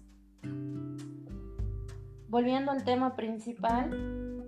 Volviendo 2.27 2.71
al 2.71 2.83
tema 2.83 3.15
principal, 3.15 4.45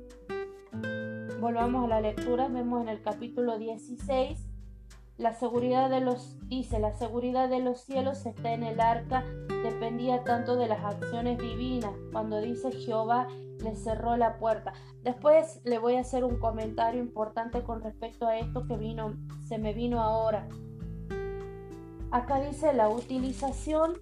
volvamos 1.39 1.85
a 1.85 1.87
la 1.87 2.01
lectura, 2.01 2.47
vemos 2.47 2.83
en 2.83 2.89
el 2.89 3.01
capítulo 3.01 3.57
16, 3.57 4.47
la 5.17 5.33
seguridad 5.33 5.89
de 5.89 6.01
los, 6.01 6.37
dice, 6.47 6.79
la 6.79 6.93
seguridad 6.93 7.49
de 7.49 7.59
los 7.59 7.81
cielos 7.81 8.25
está 8.25 8.53
en 8.53 8.63
el 8.63 8.79
arca, 8.79 9.23
dependía 9.63 10.23
tanto 10.23 10.55
de 10.55 10.67
las 10.67 10.83
acciones 10.83 11.39
divinas, 11.39 11.91
cuando 12.11 12.39
dice 12.41 12.71
Jehová 12.71 13.27
le 13.63 13.75
cerró 13.75 14.17
la 14.17 14.37
puerta. 14.37 14.73
Después 15.03 15.61
le 15.63 15.79
voy 15.79 15.95
a 15.95 16.01
hacer 16.01 16.23
un 16.23 16.37
comentario 16.37 17.01
importante 17.01 17.63
con 17.63 17.81
respecto 17.81 18.27
a 18.27 18.37
esto 18.37 18.65
que 18.67 18.77
vino, 18.77 19.15
se 19.47 19.57
me 19.57 19.73
vino 19.73 20.01
ahora. 20.01 20.47
Acá 22.11 22.41
dice 22.41 22.73
la 22.73 22.89
utilización 22.89 23.93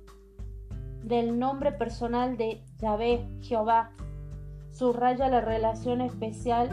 del 1.04 1.39
nombre 1.39 1.72
personal 1.72 2.38
de 2.38 2.63
Yahvé, 2.78 3.28
Jehová, 3.41 3.91
subraya 4.72 5.30
la 5.30 5.41
relación 5.41 6.02
especial 6.02 6.69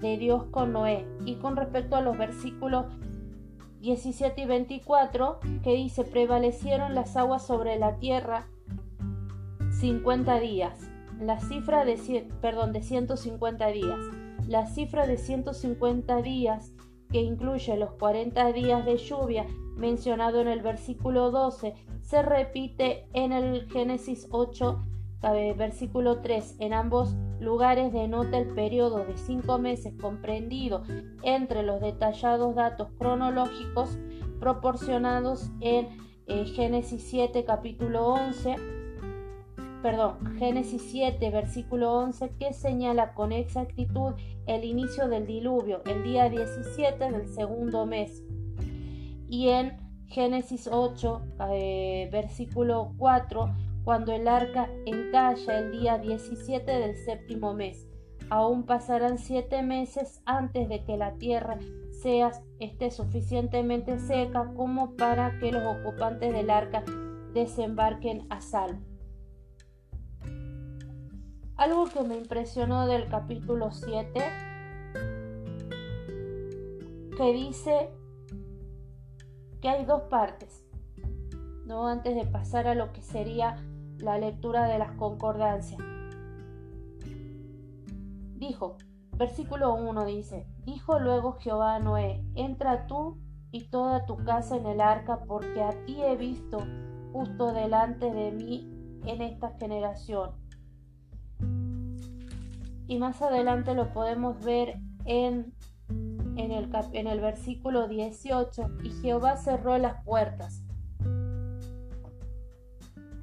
de 0.00 0.16
Dios 0.16 0.44
con 0.50 0.72
Noé. 0.72 1.06
Y 1.24 1.36
con 1.36 1.56
respecto 1.56 1.96
a 1.96 2.00
los 2.00 2.16
versículos 2.16 2.86
17 3.80 4.40
y 4.40 4.46
24, 4.46 5.40
que 5.62 5.74
dice, 5.74 6.04
prevalecieron 6.04 6.94
las 6.94 7.16
aguas 7.16 7.46
sobre 7.46 7.78
la 7.78 7.96
tierra 7.96 8.46
50 9.80 10.40
días 10.40 10.89
la 11.20 11.38
cifra 11.38 11.84
de, 11.84 12.26
perdón, 12.40 12.72
de 12.72 12.82
150 12.82 13.66
días. 13.68 13.98
La 14.48 14.66
cifra 14.66 15.06
de 15.06 15.16
150 15.16 16.22
días, 16.22 16.72
que 17.10 17.20
incluye 17.20 17.76
los 17.76 17.92
40 17.92 18.52
días 18.52 18.84
de 18.84 18.96
lluvia 18.96 19.46
mencionado 19.76 20.40
en 20.40 20.48
el 20.48 20.62
versículo 20.62 21.30
12, 21.30 21.74
se 22.00 22.22
repite 22.22 23.06
en 23.12 23.32
el 23.32 23.68
Génesis 23.70 24.28
8, 24.30 24.82
versículo 25.56 26.20
3. 26.22 26.56
En 26.60 26.72
ambos 26.72 27.14
lugares 27.38 27.92
denota 27.92 28.38
el 28.38 28.48
periodo 28.54 29.04
de 29.04 29.16
cinco 29.16 29.58
meses 29.58 29.94
comprendido 30.00 30.82
entre 31.22 31.62
los 31.62 31.80
detallados 31.80 32.54
datos 32.54 32.88
cronológicos 32.98 33.98
proporcionados 34.38 35.50
en 35.60 35.88
eh, 36.26 36.46
Génesis 36.46 37.02
7, 37.02 37.44
capítulo 37.44 38.06
11 38.08 38.79
perdón, 39.82 40.36
Génesis 40.38 40.82
7, 40.90 41.30
versículo 41.30 41.92
11, 41.94 42.30
que 42.38 42.52
señala 42.52 43.14
con 43.14 43.32
exactitud 43.32 44.14
el 44.46 44.64
inicio 44.64 45.08
del 45.08 45.26
diluvio, 45.26 45.82
el 45.86 46.02
día 46.02 46.28
17 46.28 47.10
del 47.10 47.28
segundo 47.28 47.86
mes. 47.86 48.22
Y 49.28 49.48
en 49.48 49.76
Génesis 50.06 50.68
8, 50.70 51.22
eh, 51.52 52.08
versículo 52.12 52.94
4, 52.98 53.54
cuando 53.84 54.12
el 54.12 54.28
arca 54.28 54.68
encalla 54.86 55.58
el 55.58 55.72
día 55.72 55.98
17 55.98 56.70
del 56.70 56.96
séptimo 56.96 57.54
mes. 57.54 57.86
Aún 58.28 58.64
pasarán 58.64 59.18
siete 59.18 59.62
meses 59.62 60.22
antes 60.24 60.68
de 60.68 60.84
que 60.84 60.96
la 60.96 61.14
tierra 61.14 61.58
sea, 62.00 62.32
esté 62.58 62.90
suficientemente 62.90 63.98
seca 63.98 64.52
como 64.54 64.96
para 64.96 65.38
que 65.38 65.52
los 65.52 65.62
ocupantes 65.78 66.32
del 66.32 66.50
arca 66.50 66.84
desembarquen 67.34 68.26
a 68.30 68.40
salvo. 68.40 68.89
Algo 71.60 71.84
que 71.84 72.02
me 72.02 72.16
impresionó 72.16 72.86
del 72.86 73.06
capítulo 73.10 73.70
7, 73.70 74.18
que 77.18 77.32
dice 77.34 77.90
que 79.60 79.68
hay 79.68 79.84
dos 79.84 80.04
partes, 80.04 80.64
¿no? 81.66 81.86
Antes 81.86 82.14
de 82.14 82.24
pasar 82.24 82.66
a 82.66 82.74
lo 82.74 82.94
que 82.94 83.02
sería 83.02 83.56
la 83.98 84.16
lectura 84.16 84.68
de 84.68 84.78
las 84.78 84.92
concordancias. 84.92 85.82
Dijo, 88.36 88.78
versículo 89.18 89.74
1 89.74 90.06
dice, 90.06 90.46
dijo 90.64 90.98
luego 90.98 91.36
Jehová 91.40 91.74
a 91.74 91.78
Noé, 91.78 92.24
entra 92.36 92.86
tú 92.86 93.18
y 93.50 93.68
toda 93.68 94.06
tu 94.06 94.16
casa 94.16 94.56
en 94.56 94.64
el 94.64 94.80
arca, 94.80 95.24
porque 95.26 95.62
a 95.62 95.72
ti 95.84 96.00
he 96.00 96.16
visto 96.16 96.56
justo 97.12 97.52
delante 97.52 98.10
de 98.10 98.32
mí 98.32 99.00
en 99.04 99.20
esta 99.20 99.50
generación 99.58 100.39
y 102.90 102.98
más 102.98 103.22
adelante 103.22 103.72
lo 103.76 103.92
podemos 103.92 104.44
ver 104.44 104.80
en, 105.04 105.54
en, 106.34 106.50
el, 106.50 106.68
en 106.92 107.06
el 107.06 107.20
versículo 107.20 107.86
18, 107.86 108.68
y 108.82 108.90
Jehová 108.90 109.36
cerró 109.36 109.78
las 109.78 110.02
puertas. 110.04 110.64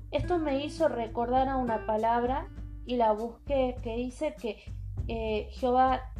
Esto 0.10 0.40
me 0.40 0.64
hizo 0.64 0.88
recordar 0.88 1.50
a 1.50 1.58
una 1.58 1.86
palabra 1.86 2.48
y 2.86 2.96
la 2.96 3.12
busqué 3.12 3.76
que 3.84 3.98
dice 3.98 4.36
que 4.40 4.64
eh, 5.10 5.50
Jehová, 5.52 6.14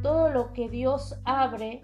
todo 0.00 0.30
lo 0.30 0.52
que 0.52 0.68
Dios 0.68 1.18
abre, 1.24 1.82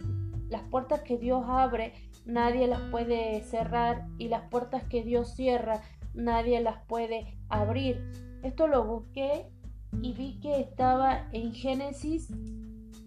las 0.48 0.62
puertas 0.62 1.00
que 1.00 1.18
Dios 1.18 1.42
abre, 1.48 1.94
nadie 2.24 2.68
las 2.68 2.80
puede 2.92 3.42
cerrar 3.42 4.06
y 4.18 4.28
las 4.28 4.42
puertas 4.50 4.84
que 4.84 5.02
Dios 5.02 5.34
cierra, 5.34 5.82
nadie 6.14 6.60
las 6.60 6.80
puede 6.84 7.36
abrir. 7.48 8.08
Esto 8.44 8.68
lo 8.68 8.84
busqué 8.84 9.51
y 10.00 10.12
vi 10.12 10.40
que 10.40 10.60
estaba 10.60 11.28
en 11.32 11.52
Génesis 11.52 12.28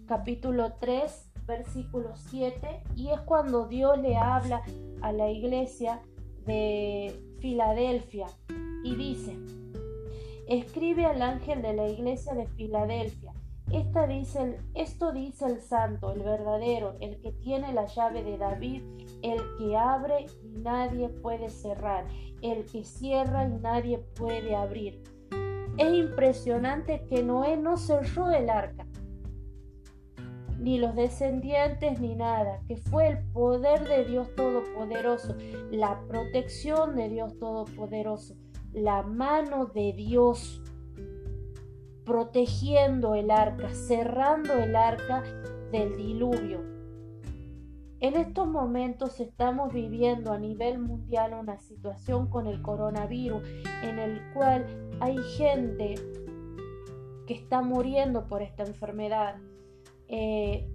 capítulo 0.06 0.74
3, 0.80 1.32
versículo 1.46 2.14
7, 2.14 2.82
y 2.94 3.08
es 3.08 3.20
cuando 3.20 3.66
Dios 3.66 3.98
le 3.98 4.16
habla 4.16 4.62
a 5.02 5.12
la 5.12 5.30
iglesia 5.30 6.00
de 6.44 7.20
Filadelfia 7.40 8.26
y 8.84 8.94
dice, 8.94 9.36
escribe 10.46 11.06
al 11.06 11.22
ángel 11.22 11.62
de 11.62 11.74
la 11.74 11.88
iglesia 11.88 12.34
de 12.34 12.46
Filadelfia, 12.46 13.32
Esta 13.72 14.06
dice 14.06 14.60
esto 14.74 15.10
dice 15.10 15.44
el 15.46 15.60
santo, 15.60 16.12
el 16.12 16.22
verdadero, 16.22 16.94
el 17.00 17.20
que 17.20 17.32
tiene 17.32 17.72
la 17.72 17.86
llave 17.86 18.22
de 18.22 18.38
David, 18.38 18.82
el 19.22 19.40
que 19.58 19.76
abre 19.76 20.26
y 20.44 20.58
nadie 20.60 21.08
puede 21.08 21.50
cerrar, 21.50 22.06
el 22.42 22.64
que 22.66 22.84
cierra 22.84 23.44
y 23.48 23.60
nadie 23.60 23.98
puede 23.98 24.54
abrir. 24.54 25.15
Es 25.78 25.92
impresionante 25.92 27.04
que 27.06 27.22
Noé 27.22 27.56
no 27.56 27.76
cerró 27.76 28.30
el 28.30 28.48
arca, 28.48 28.86
ni 30.58 30.78
los 30.78 30.94
descendientes 30.96 32.00
ni 32.00 32.14
nada, 32.14 32.60
que 32.66 32.76
fue 32.76 33.08
el 33.08 33.18
poder 33.32 33.86
de 33.86 34.04
Dios 34.06 34.34
Todopoderoso, 34.34 35.36
la 35.70 36.00
protección 36.08 36.96
de 36.96 37.10
Dios 37.10 37.38
Todopoderoso, 37.38 38.36
la 38.72 39.02
mano 39.02 39.66
de 39.66 39.92
Dios 39.92 40.62
protegiendo 42.06 43.14
el 43.14 43.30
arca, 43.30 43.74
cerrando 43.74 44.54
el 44.54 44.76
arca 44.76 45.22
del 45.72 45.96
diluvio. 45.96 46.60
En 47.98 48.14
estos 48.14 48.46
momentos 48.46 49.20
estamos 49.20 49.72
viviendo 49.72 50.32
a 50.32 50.38
nivel 50.38 50.78
mundial 50.78 51.34
una 51.34 51.58
situación 51.58 52.28
con 52.28 52.46
el 52.46 52.62
coronavirus 52.62 53.42
en 53.82 53.98
el 53.98 54.20
cual 54.34 54.85
hay 55.00 55.16
gente 55.36 55.94
que 57.26 57.34
está 57.34 57.62
muriendo 57.62 58.26
por 58.28 58.42
esta 58.42 58.64
enfermedad. 58.64 59.36
Eh, 60.08 60.72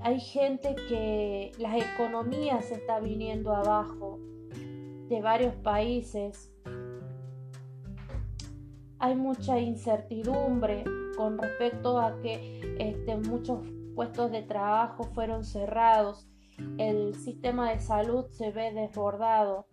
hay 0.00 0.20
gente 0.20 0.74
que 0.88 1.52
las 1.58 1.74
economías 1.74 2.66
se 2.66 2.74
está 2.74 3.00
viniendo 3.00 3.54
abajo 3.54 4.18
de 5.08 5.20
varios 5.20 5.54
países 5.56 6.54
hay 9.04 9.16
mucha 9.16 9.58
incertidumbre 9.58 10.82
con 11.14 11.36
respecto 11.36 11.98
a 11.98 12.18
que 12.22 12.76
este, 12.78 13.16
muchos 13.16 13.60
puestos 13.94 14.30
de 14.30 14.40
trabajo 14.40 15.04
fueron 15.12 15.44
cerrados, 15.44 16.26
el 16.78 17.14
sistema 17.14 17.70
de 17.70 17.80
salud 17.80 18.24
se 18.30 18.50
ve 18.50 18.72
desbordado. 18.72 19.66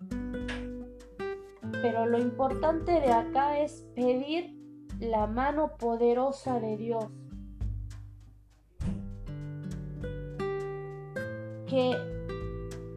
Pero 1.82 2.06
lo 2.06 2.20
importante 2.20 2.92
de 2.92 3.12
acá 3.12 3.60
es 3.60 3.88
pedir 3.96 4.56
la 5.00 5.26
mano 5.28 5.78
poderosa 5.78 6.60
de 6.60 6.78
Dios. 6.78 7.06
Que 11.68 11.96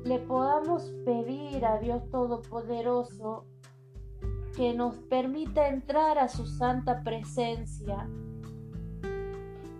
le 0.04 0.18
podamos 0.18 0.92
pedir 1.04 1.64
a 1.64 1.78
Dios 1.78 2.10
Todopoderoso 2.10 3.46
que 4.56 4.74
nos 4.74 4.96
permita 4.96 5.68
entrar 5.68 6.18
a 6.18 6.28
su 6.28 6.46
santa 6.46 7.02
presencia. 7.02 8.08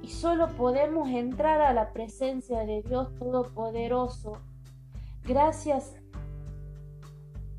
Y 0.03 0.09
solo 0.09 0.49
podemos 0.57 1.09
entrar 1.09 1.61
a 1.61 1.73
la 1.73 1.93
presencia 1.93 2.61
de 2.61 2.83
Dios 2.83 3.15
Todopoderoso 3.17 4.39
gracias 5.25 5.95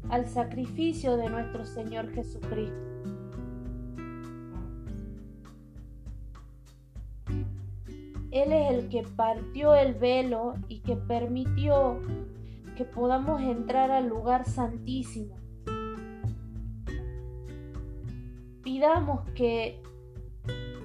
al 0.10 0.28
sacrificio 0.28 1.18
de 1.18 1.30
nuestro 1.30 1.66
Señor 1.66 2.12
Jesucristo. 2.14 2.76
Él 8.32 8.52
es 8.52 8.72
el 8.72 8.90
que 8.90 9.04
partió 9.16 9.76
el 9.76 9.94
velo 9.94 10.56
y 10.68 10.80
que 10.82 10.96
permitió 10.96 12.00
que 12.76 12.84
podamos 12.84 13.42
entrar 13.42 13.92
al 13.92 14.08
lugar 14.08 14.46
santísimo 14.46 15.36
pidamos 18.66 19.22
que, 19.36 19.80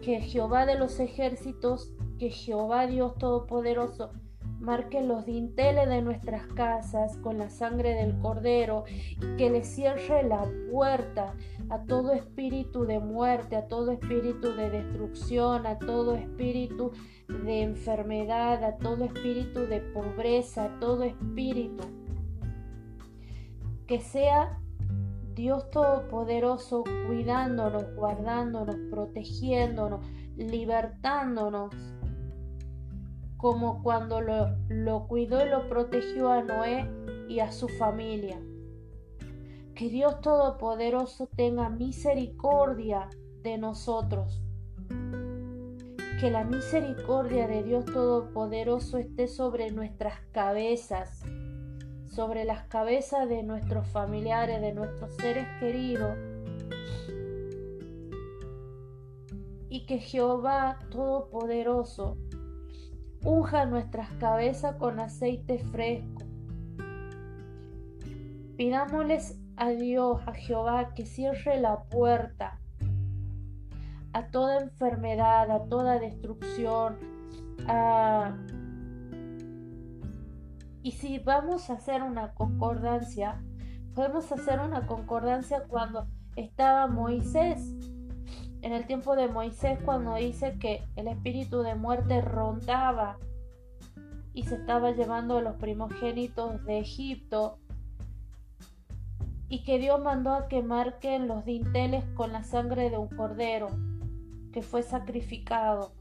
que 0.02 0.20
Jehová 0.20 0.66
de 0.66 0.78
los 0.78 1.00
ejércitos, 1.00 1.92
que 2.18 2.30
Jehová 2.30 2.86
Dios 2.86 3.16
Todopoderoso, 3.16 4.12
marque 4.60 5.00
los 5.00 5.24
dinteles 5.24 5.88
de 5.88 6.02
nuestras 6.02 6.46
casas 6.48 7.16
con 7.18 7.38
la 7.38 7.48
sangre 7.48 7.94
del 7.94 8.18
cordero 8.18 8.84
y 8.88 9.36
que 9.36 9.50
le 9.50 9.64
cierre 9.64 10.22
la 10.22 10.44
puerta 10.70 11.34
a 11.70 11.82
todo 11.84 12.12
espíritu 12.12 12.84
de 12.84 12.98
muerte, 12.98 13.56
a 13.56 13.66
todo 13.66 13.92
espíritu 13.92 14.54
de 14.54 14.70
destrucción, 14.70 15.66
a 15.66 15.78
todo 15.78 16.14
espíritu 16.14 16.92
de 17.28 17.62
enfermedad, 17.62 18.62
a 18.62 18.76
todo 18.76 19.04
espíritu 19.04 19.66
de 19.66 19.80
pobreza, 19.80 20.64
a 20.64 20.80
todo 20.80 21.04
espíritu. 21.04 21.84
Que 23.86 24.00
sea 24.00 24.60
Dios 25.34 25.70
Todopoderoso 25.70 26.84
cuidándonos, 27.06 27.94
guardándonos, 27.94 28.76
protegiéndonos, 28.90 30.04
libertándonos, 30.36 31.74
como 33.40 33.82
cuando 33.82 34.20
lo, 34.20 35.06
cuidó 35.08 35.44
y 35.44 35.48
lo 35.48 35.68
protegió 35.68 36.30
a 36.30 36.42
Noé 36.42 36.88
y 37.28 37.40
a 37.40 37.50
su 37.52 37.68
familia. 37.68 38.38
Que 39.74 39.88
Dios 39.88 40.20
Todopoderoso 40.20 41.26
tenga 41.34 41.70
misericordia 41.70 43.08
de 43.42 43.56
nosotros. 43.56 44.42
Que 46.20 46.30
la 46.30 46.44
misericordia 46.44 47.48
de 47.48 47.62
Dios 47.62 47.86
Todopoderoso 47.86 48.98
esté 48.98 49.26
sobre 49.26 49.70
nuestras 49.70 50.20
cabezas 50.32 51.24
sobre 52.10 52.44
las 52.44 52.64
cabezas 52.64 53.28
de 53.28 53.44
nuestros 53.44 53.86
familiares, 53.86 54.60
de 54.60 54.72
nuestros 54.72 55.14
seres 55.14 55.46
queridos. 55.60 56.18
Y 59.68 59.86
que 59.86 59.98
Jehová 59.98 60.80
Todopoderoso 60.90 62.18
unja 63.24 63.66
nuestras 63.66 64.10
cabezas 64.14 64.76
con 64.76 65.00
aceite 65.00 65.58
fresco. 65.58 66.22
Pidámosles 68.56 69.38
a 69.56 69.70
Dios, 69.70 70.20
a 70.26 70.32
Jehová, 70.32 70.94
que 70.94 71.06
cierre 71.06 71.60
la 71.60 71.84
puerta 71.84 72.58
a 74.12 74.26
toda 74.26 74.60
enfermedad, 74.60 75.50
a 75.50 75.64
toda 75.64 75.98
destrucción, 75.98 76.98
y 80.82 80.92
si 80.92 81.18
vamos 81.18 81.70
a 81.70 81.74
hacer 81.74 82.02
una 82.02 82.32
concordancia, 82.34 83.42
podemos 83.94 84.32
hacer 84.32 84.60
una 84.60 84.86
concordancia 84.86 85.64
cuando 85.68 86.08
estaba 86.36 86.86
Moisés, 86.86 87.76
en 88.62 88.72
el 88.72 88.86
tiempo 88.86 89.16
de 89.16 89.28
Moisés, 89.28 89.78
cuando 89.84 90.14
dice 90.14 90.58
que 90.58 90.82
el 90.96 91.08
espíritu 91.08 91.62
de 91.62 91.74
muerte 91.74 92.20
rondaba 92.20 93.18
y 94.32 94.44
se 94.44 94.56
estaba 94.56 94.92
llevando 94.92 95.38
a 95.38 95.42
los 95.42 95.56
primogénitos 95.56 96.64
de 96.64 96.78
Egipto 96.78 97.58
y 99.48 99.64
que 99.64 99.78
Dios 99.78 100.00
mandó 100.00 100.34
a 100.34 100.48
que 100.48 100.62
marquen 100.62 101.26
los 101.26 101.44
dinteles 101.44 102.04
con 102.14 102.32
la 102.32 102.44
sangre 102.44 102.90
de 102.90 102.98
un 102.98 103.08
cordero 103.08 103.68
que 104.52 104.62
fue 104.62 104.82
sacrificado. 104.82 105.92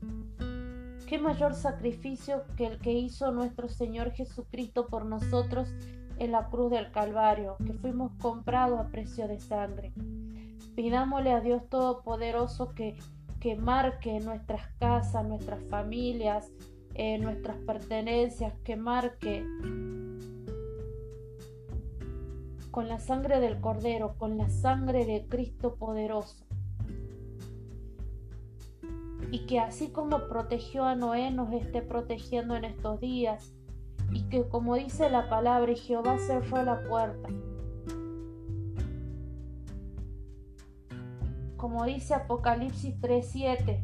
¿Qué 1.08 1.18
mayor 1.18 1.56
sacrificio 1.56 2.44
que 2.56 2.68
el 2.68 2.80
que 2.80 2.94
hizo 2.94 3.32
nuestro 3.32 3.68
Señor 3.68 4.12
Jesucristo 4.12 4.86
por 4.88 5.06
nosotros 5.06 5.68
en 6.18 6.32
la 6.32 6.50
cruz 6.50 6.70
del 6.70 6.92
Calvario, 6.92 7.58
que 7.66 7.74
fuimos 7.74 8.12
comprados 8.22 8.80
a 8.80 8.90
precio 8.90 9.28
de 9.28 9.40
sangre? 9.40 9.94
Pidámosle 10.80 11.34
a 11.34 11.42
Dios 11.42 11.68
Todopoderoso 11.68 12.74
que, 12.74 12.96
que 13.42 13.58
marque 13.58 14.22
nuestras 14.22 14.66
casas, 14.80 15.28
nuestras 15.28 15.62
familias, 15.66 16.54
eh, 16.94 17.18
nuestras 17.18 17.58
pertenencias, 17.58 18.54
que 18.64 18.78
marque 18.78 19.46
con 22.72 22.88
la 22.88 22.98
sangre 22.98 23.42
del 23.42 23.60
Cordero, 23.60 24.16
con 24.18 24.38
la 24.38 24.50
sangre 24.50 25.06
de 25.06 25.28
Cristo 25.28 25.76
poderoso 25.76 26.46
y 29.32 29.48
que 29.48 29.60
así 29.60 29.90
como 29.92 30.30
protegió 30.30 30.86
a 30.86 30.96
Noé 30.96 31.30
nos 31.30 31.52
esté 31.52 31.82
protegiendo 31.82 32.56
en 32.56 32.64
estos 32.64 33.02
días 33.02 33.54
y 34.14 34.30
que 34.30 34.48
como 34.48 34.76
dice 34.76 35.10
la 35.10 35.30
palabra 35.30 35.74
Jehová 35.76 36.18
cerró 36.20 36.64
la 36.64 36.82
puerta. 36.88 37.28
Como 41.60 41.84
dice 41.84 42.14
Apocalipsis 42.14 42.96
3:7, 43.02 43.84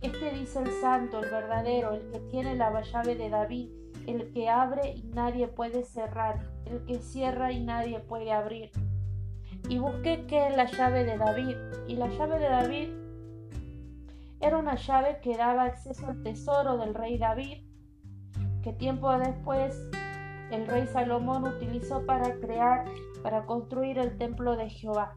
este 0.00 0.32
dice 0.32 0.58
el 0.58 0.72
santo, 0.80 1.22
el 1.22 1.30
verdadero, 1.30 1.92
el 1.92 2.10
que 2.10 2.18
tiene 2.18 2.56
la 2.56 2.82
llave 2.82 3.14
de 3.14 3.30
David, 3.30 3.68
el 4.08 4.32
que 4.32 4.48
abre 4.48 4.94
y 4.96 5.04
nadie 5.14 5.46
puede 5.46 5.84
cerrar, 5.84 6.40
el 6.66 6.84
que 6.86 6.98
cierra 6.98 7.52
y 7.52 7.62
nadie 7.62 8.00
puede 8.00 8.32
abrir. 8.32 8.72
Y 9.68 9.78
busqué 9.78 10.26
qué 10.26 10.48
es 10.48 10.56
la 10.56 10.64
llave 10.64 11.04
de 11.04 11.16
David, 11.16 11.56
y 11.86 11.94
la 11.94 12.08
llave 12.08 12.40
de 12.40 12.48
David 12.48 12.88
era 14.40 14.58
una 14.58 14.74
llave 14.74 15.20
que 15.22 15.36
daba 15.36 15.66
acceso 15.66 16.08
al 16.08 16.20
tesoro 16.24 16.78
del 16.78 16.94
rey 16.94 17.16
David, 17.16 17.62
que 18.60 18.72
tiempo 18.72 19.16
después 19.16 19.88
el 20.50 20.66
rey 20.66 20.88
Salomón 20.88 21.44
utilizó 21.44 22.04
para 22.06 22.34
crear, 22.40 22.86
para 23.22 23.46
construir 23.46 23.98
el 23.98 24.18
templo 24.18 24.56
de 24.56 24.68
Jehová. 24.68 25.16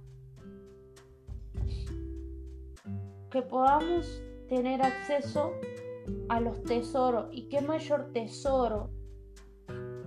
Que 3.30 3.42
podamos 3.42 4.22
tener 4.48 4.82
acceso 4.82 5.52
a 6.30 6.40
los 6.40 6.64
tesoros. 6.64 7.28
¿Y 7.32 7.50
qué 7.50 7.62
mayor 7.62 8.12
tesoro 8.14 8.90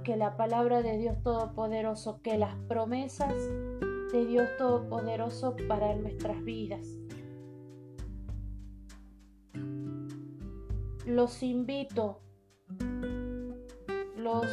que 0.04 0.16
la 0.16 0.36
palabra 0.36 0.82
de 0.82 0.96
Dios 0.96 1.22
Todopoderoso, 1.22 2.20
que 2.22 2.38
las 2.38 2.56
promesas 2.68 3.34
de 4.12 4.26
Dios 4.26 4.48
Todopoderoso 4.58 5.54
para 5.68 5.94
nuestras 5.96 6.42
vidas? 6.42 6.86
Los 11.06 11.42
invito, 11.42 12.20
los 14.16 14.46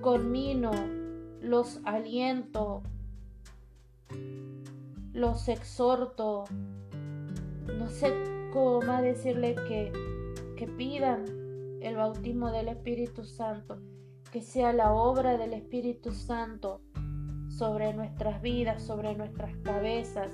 conmino, 0.00 0.70
los 1.40 1.80
aliento, 1.84 2.82
los 5.12 5.48
exhorto, 5.48 6.44
no 7.78 7.88
sé 7.88 8.12
cómo 8.52 9.00
decirle 9.02 9.54
que, 9.68 9.92
que 10.56 10.66
pidan 10.66 11.24
el 11.80 11.96
bautismo 11.96 12.50
del 12.50 12.68
Espíritu 12.68 13.24
Santo, 13.24 13.78
que 14.32 14.40
sea 14.40 14.72
la 14.72 14.92
obra 14.92 15.36
del 15.36 15.52
Espíritu 15.52 16.12
Santo 16.12 16.80
sobre 17.48 17.92
nuestras 17.94 18.42
vidas, 18.42 18.82
sobre 18.82 19.14
nuestras 19.14 19.56
cabezas, 19.58 20.30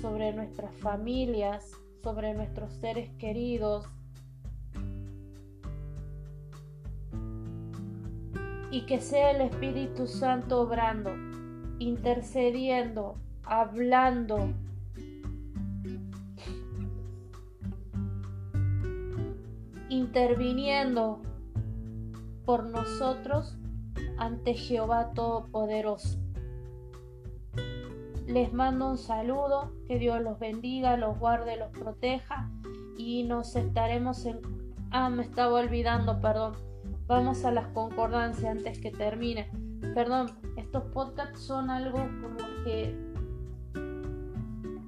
sobre 0.00 0.32
nuestras 0.32 0.74
familias, 0.76 1.72
sobre 2.02 2.34
nuestros 2.34 2.72
seres 2.74 3.10
queridos. 3.18 3.88
Y 8.70 8.86
que 8.86 9.00
sea 9.00 9.30
el 9.30 9.42
Espíritu 9.42 10.06
Santo 10.06 10.62
obrando, 10.62 11.10
intercediendo, 11.78 13.16
hablando, 13.44 14.52
interviniendo 19.94 21.20
por 22.44 22.64
nosotros 22.64 23.56
ante 24.18 24.54
Jehová 24.54 25.12
Todopoderoso. 25.14 26.18
Les 28.26 28.52
mando 28.52 28.90
un 28.90 28.98
saludo, 28.98 29.72
que 29.86 29.98
Dios 29.98 30.20
los 30.22 30.38
bendiga, 30.38 30.96
los 30.96 31.18
guarde, 31.18 31.56
los 31.56 31.70
proteja 31.70 32.50
y 32.96 33.24
nos 33.24 33.54
estaremos 33.54 34.24
en... 34.26 34.40
Ah, 34.90 35.10
me 35.10 35.22
estaba 35.22 35.54
olvidando, 35.60 36.20
perdón. 36.20 36.54
Vamos 37.06 37.44
a 37.44 37.50
las 37.50 37.66
concordancias 37.68 38.56
antes 38.56 38.78
que 38.78 38.90
termine. 38.90 39.50
Perdón, 39.94 40.30
estos 40.56 40.84
podcasts 40.84 41.40
son 41.40 41.68
algo 41.68 41.98
como 41.98 42.64
que 42.64 42.96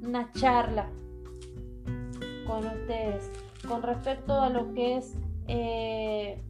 una 0.03 0.33
charla 0.33 0.89
con 2.47 2.65
ustedes 2.65 3.31
con 3.67 3.83
respecto 3.83 4.41
a 4.41 4.49
lo 4.49 4.73
que 4.73 4.97
es 4.97 5.17
eh, 5.49 6.43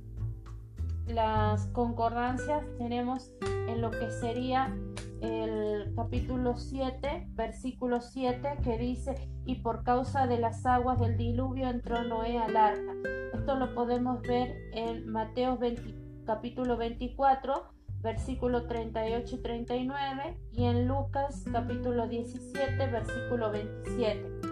las 1.06 1.66
concordancias 1.68 2.64
tenemos 2.78 3.32
en 3.68 3.80
lo 3.80 3.90
que 3.90 4.10
sería 4.10 4.76
el 5.20 5.92
capítulo 5.94 6.56
7 6.56 7.28
versículo 7.30 8.00
7 8.00 8.58
que 8.62 8.78
dice 8.78 9.14
y 9.44 9.56
por 9.56 9.84
causa 9.84 10.26
de 10.26 10.38
las 10.38 10.66
aguas 10.66 10.98
del 11.00 11.16
diluvio 11.16 11.68
entró 11.68 12.02
Noé 12.02 12.38
al 12.38 12.56
arca 12.56 12.92
esto 13.32 13.54
lo 13.56 13.74
podemos 13.74 14.20
ver 14.22 14.56
en 14.72 15.08
Mateo 15.08 15.56
20, 15.56 15.94
capítulo 16.26 16.76
24 16.76 17.76
versículo 18.06 18.66
38 18.66 19.34
y 19.34 19.38
39, 19.38 20.36
y 20.52 20.64
en 20.64 20.86
Lucas 20.86 21.44
capítulo 21.50 22.06
17, 22.06 22.86
versículo 22.86 23.50
27. 23.50 24.45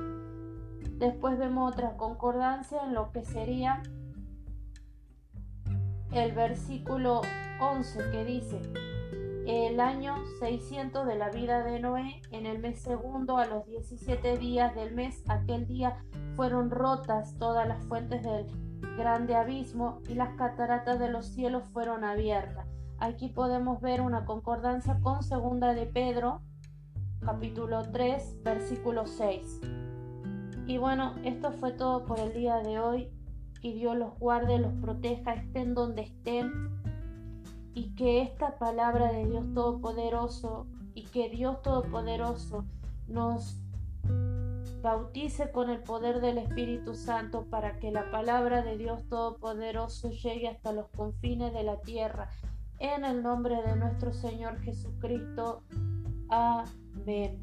Después 0.99 1.39
vemos 1.39 1.73
otra 1.73 1.97
concordancia 1.97 2.83
en 2.85 2.95
lo 2.95 3.11
que 3.11 3.25
sería 3.25 3.83
el 6.13 6.33
versículo 6.33 7.23
11 7.61 8.11
que 8.13 8.25
dice, 8.25 8.61
el 9.47 9.81
año 9.81 10.15
600 10.39 11.07
de 11.07 11.17
la 11.17 11.29
vida 11.31 11.63
de 11.65 11.81
Noé, 11.81 12.23
en 12.31 12.47
el 12.47 12.61
mes 12.61 12.81
segundo, 12.81 13.37
a 13.37 13.47
los 13.47 13.67
17 13.67 14.39
días 14.39 14.75
del 14.75 14.95
mes, 14.95 15.23
aquel 15.29 15.67
día 15.67 15.99
fueron 16.35 16.71
rotas 16.71 17.37
todas 17.39 17.69
las 17.69 17.85
fuentes 17.85 18.23
del 18.23 18.47
grande 18.97 19.35
abismo 19.35 20.01
y 20.09 20.15
las 20.15 20.35
cataratas 20.37 20.99
de 20.99 21.11
los 21.11 21.27
cielos 21.27 21.65
fueron 21.73 22.05
abiertas. 22.05 22.67
Aquí 22.99 23.29
podemos 23.29 23.81
ver 23.81 24.01
una 24.01 24.25
concordancia 24.25 24.99
con 25.01 25.23
segunda 25.23 25.75
de 25.75 25.87
Pedro, 25.87 26.41
capítulo 27.21 27.83
3, 27.91 28.43
versículo 28.45 29.07
6. 29.07 29.61
Y 30.67 30.79
bueno, 30.79 31.15
esto 31.25 31.53
fue 31.53 31.73
todo 31.73 32.05
por 32.07 32.19
el 32.19 32.33
día 32.33 32.57
de 32.59 32.79
hoy. 32.79 33.11
Que 33.61 33.73
Dios 33.73 33.97
los 33.97 34.19
guarde, 34.19 34.59
los 34.59 34.73
proteja, 34.75 35.35
estén 35.35 35.75
donde 35.75 36.03
estén. 36.03 36.51
Y 37.75 37.95
que 37.95 38.23
esta 38.23 38.59
palabra 38.59 39.13
de 39.13 39.27
Dios 39.27 39.53
Todopoderoso 39.53 40.67
y 40.95 41.03
que 41.03 41.29
Dios 41.29 41.61
Todopoderoso 41.63 42.65
nos 43.09 43.59
bautice 44.81 45.51
con 45.51 45.71
el 45.71 45.83
poder 45.83 46.21
del 46.21 46.39
Espíritu 46.39 46.95
Santo 46.95 47.47
para 47.51 47.79
que 47.79 47.91
la 47.91 48.11
palabra 48.11 48.63
de 48.63 48.77
Dios 48.77 49.03
Todopoderoso 49.09 50.11
llegue 50.11 50.49
hasta 50.49 50.73
los 50.73 50.89
confines 50.89 51.53
de 51.55 51.63
la 51.63 51.81
tierra 51.81 52.29
en 52.79 53.05
el 53.05 53.23
nombre 53.23 53.63
de 53.63 53.77
nuestro 53.77 54.13
Señor 54.13 54.61
Jesucristo. 54.61 55.63
Amén. 56.29 57.39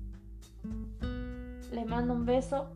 Les 1.72 1.86
mando 1.88 2.14
un 2.14 2.26
beso. 2.26 2.70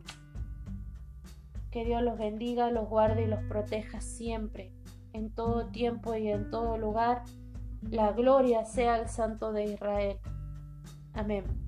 Que 1.75 1.83
Dios 1.83 2.01
los 2.03 2.17
bendiga, 2.17 2.71
los 2.71 2.87
guarde 2.87 3.23
y 3.23 3.27
los 3.27 3.43
proteja 3.49 3.99
siempre, 3.99 4.71
en 5.11 5.29
todo 5.29 5.67
tiempo 5.71 6.15
y 6.15 6.29
en 6.29 6.49
todo 6.49 6.77
lugar. 6.77 7.23
La 7.81 8.13
gloria 8.13 8.63
sea 8.63 8.93
al 8.93 9.09
Santo 9.09 9.51
de 9.51 9.65
Israel. 9.65 10.17
Amén. 11.11 11.64